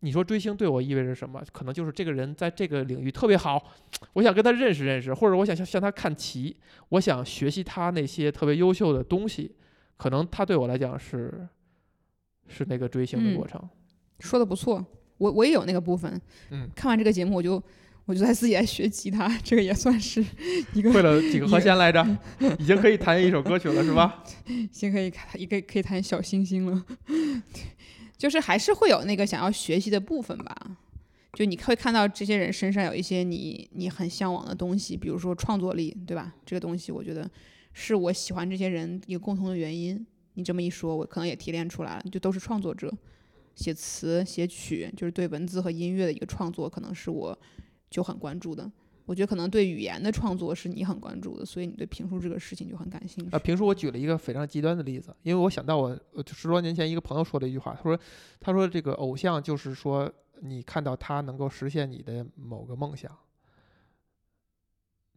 [0.00, 1.42] 你说追星对我意味着什么？
[1.50, 3.64] 可能就是这个人在这个领域特别好，
[4.12, 6.54] 我想跟他认识认识，或者我想向向他看齐，
[6.90, 9.56] 我想学习他那些特别优秀的东西。
[9.96, 11.48] 可能他对我来讲是
[12.46, 13.66] 是那个追星的嗯过程。
[14.20, 14.84] 说的不错，
[15.16, 16.20] 我我也有那个部分。
[16.50, 17.62] 嗯，看完这个节目，我就
[18.04, 20.24] 我就在自己在学吉他，这个也算是
[20.74, 22.04] 一个会了几个和弦来着？
[22.58, 24.24] 已经可以弹一首歌曲了，是吧？
[24.72, 26.84] 先可以看，也可以可以弹小星星了。
[28.18, 30.76] 就是还是会有那个想要学习的部分吧。
[31.34, 36.34] 就你会看到这些人身上有一些你你很向往的东西，比如说创作力，对吧？
[36.44, 37.30] 这个东西我觉得
[37.72, 40.04] 是我喜欢这些人一个共同的原因。
[40.34, 42.92] 你这么一说，我可能也提炼出来了，就都是创作者，
[43.54, 47.38] 写词写曲，就是对文字和音乐的一个创作，可能是我
[47.92, 48.68] 就很关注的。
[49.04, 53.36] 我觉得可能对语言的创作是你很关注的，所以你对评书这个事情就很感兴趣。
[53.36, 57.98] 啊，评书我举了一个非常极端的例子，因为我想到我呃十多年前一个朋友说的一句话，他说
[58.40, 63.10] 他说这个偶像就是说你看到他能够实现你的某个梦想，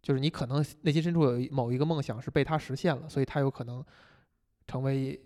[0.02, 3.86] 就是你可能内心深处有一某一个梦想是被他实现了，所以他有可能
[4.68, 5.20] 成为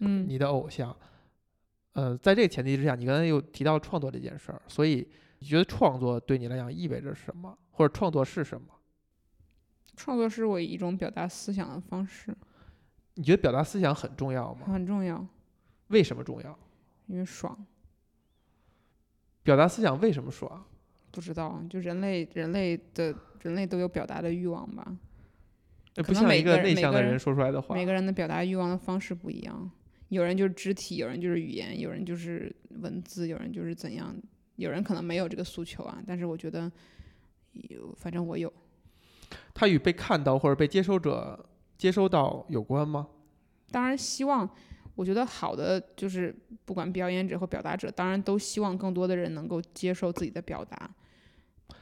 [0.00, 0.94] 嗯，你的偶像。
[1.92, 5.06] 呃，在这个前提之下，你刚才又提到创作这件事儿，所以
[5.40, 8.68] 你觉得创作对你来讲意味着什么，或者创作是什么？
[9.96, 12.34] 创作是我一种表达思想的方式，
[13.14, 14.66] 你觉得表达思想很重要吗？
[14.66, 15.26] 很重要，
[15.88, 16.58] 为什么重要？
[17.06, 17.66] 因为爽。
[19.42, 20.64] 表达思想为什么爽？
[21.10, 24.96] 不知道，就人类人类的人类都有表达的欲望吧。
[25.96, 27.74] 不像一个内向的人说出来的话。
[27.74, 29.70] 每个人的表达欲望的方式不一样，
[30.08, 34.14] 有人就是肢体，有人就是语言，有人就是文字，有人就是怎样，
[34.60, 36.02] 有人可能没有这个诉求啊。
[36.06, 36.70] 但是我觉得
[37.52, 38.52] 有，反正我有。
[39.54, 41.38] 它与被看到或者被接收者
[41.76, 43.08] 接收到有关吗？
[43.70, 44.48] 当然希望，
[44.94, 46.34] 我觉得好的就是
[46.64, 50.90] 不管表演者或表达者，当然都希望更多的人能够接受自己的表达。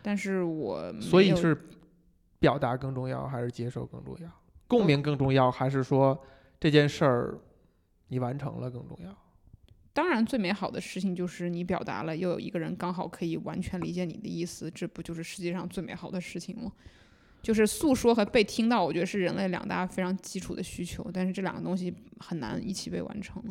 [0.03, 1.59] 但是我所以是
[2.39, 4.31] 表达更重要，还是接受更重要？
[4.66, 6.18] 共鸣更重要，还是说
[6.61, 7.39] 这件事儿
[8.09, 9.16] 你完成了更重要？
[9.99, 16.70] 当然，最美好的事情就是你表达了，又有一个人刚好可以完全理解你的意思，这不就是世界上最美好的事情吗？
[17.42, 23.42] 就是诉说和被听到，我觉得是人类两大非常基础的需求，但是这两个东西很难一起被完成。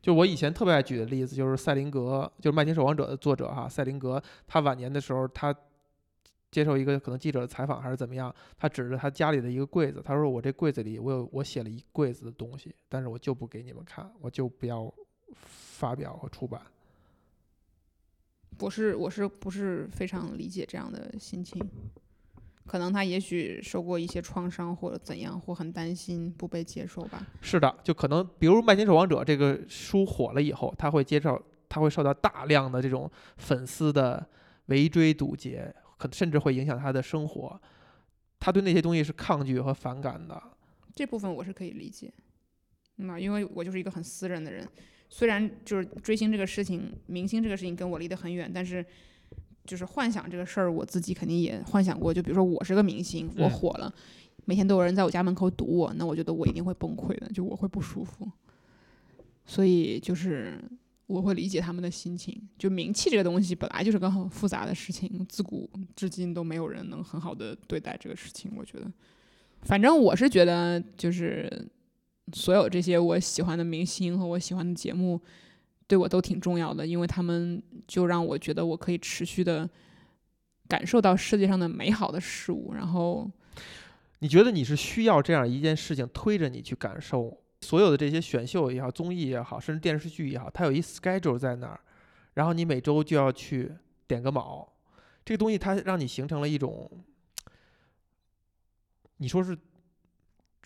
[0.00, 5.52] 就我以前特别爱举的例子，就是赛林格，就是《麦田守望者》的作者哈，赛林格，他晚年的时候，他
[6.52, 14.94] 接受一个可能记者的采访还是怎么样，他指着他家里的一个柜子，他说：“我这柜子里我有我写了一柜子的东西，但是我就不给你们看，我就不要
[15.34, 16.60] 发表和出版。
[18.58, 21.60] 我是我是不是非常理解这样的心情？
[22.66, 34.26] 可能他也许受过一些创伤，或者怎样，或很担心不被接受吧。”是的，就可能比如《麦田守望者》这个书火了以后，他会接受，他会受到大量的这种粉丝的
[34.66, 37.60] 围追堵截，可甚至会影响他的生活。
[38.40, 40.42] 他对那些东西是抗拒和反感的。
[40.94, 42.12] 这部分我是可以理解，
[42.96, 44.66] 那因为我就是一个很私人的人，
[45.08, 48.84] 虽然就是追星这个事情、明星这个事情跟我离得很远，但是
[49.64, 52.12] 就是幻想这个事儿，我自己肯定也幻想过。
[52.12, 53.92] 就比如说我是个明星，我嗯火了，
[54.44, 58.30] 每天都有人在我家门口堵我，那我觉得我一定会崩溃的，就我会不舒服。
[59.44, 60.58] 所以就是
[61.06, 62.36] 我会理解他们的心情。
[62.58, 68.50] 就名气这个东西本来就是个很复杂的事情，自古至今都没有人能很好的对待这个事情。
[68.56, 68.90] 我觉得，
[69.62, 71.48] 反正我是觉得，就是
[72.32, 75.20] 所有这些我喜欢的明星和我喜欢的节目，
[75.86, 79.68] 对我都挺重要的，因为他们就让我觉得我可以持续的
[80.68, 83.30] 感受到世界上的美好的事物，然后
[84.18, 91.78] 你觉得你是需要这样一件事情推着你去感受所有的这些选秀也好、综艺也好，甚至电视剧也好，它有一 schedule 在那儿，
[92.34, 93.70] 然后你每周就要去
[94.08, 94.68] 点个卯，
[95.24, 96.90] 这个东西它让你形成了一种，
[99.18, 99.56] 你说是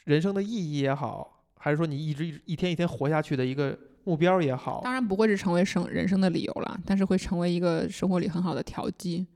[0.04, 1.29] 人生的意义也好，
[1.62, 9.26] 还是说你一直一天一天活下去的一个目标也好，当然不会是成为生人生的理由了，但是会成为一个生活里很好的调剂。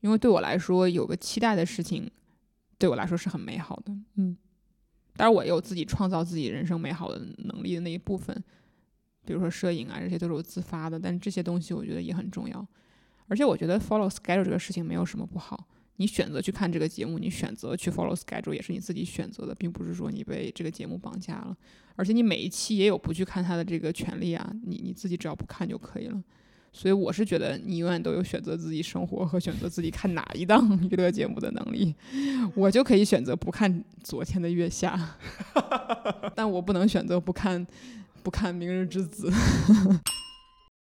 [0.00, 2.10] 因为对我来说，有个期待的事情，
[2.78, 3.92] 对我来说是很美好的。
[4.14, 4.34] 嗯，
[5.16, 8.34] 当然我也有自己创造自己人生美好的能力的那一部分，
[9.26, 10.98] 比如说摄影啊，这些都是我自发的。
[10.98, 12.66] 但这些东西我觉得也很重要，
[13.28, 15.68] 而且我觉得 follow schedule 这个事情没有什么不好。
[15.96, 21.56] 你选择去看这个节目，你选择去 follow schedule 也是你自己选择的，并不是说你被这个节目绑架了。
[21.94, 26.22] 而且你每一期也有不去看它的这个权利啊，你你自己只要不看就可以了。
[26.70, 31.94] 所以我是觉得你永远都有选择自己生活和选择自己看哪一档娱乐节目的能力。
[32.54, 35.16] 我就可以选择不看昨天的月下，
[36.36, 37.66] 但我不能选择不看
[38.22, 39.32] 不看明日之子。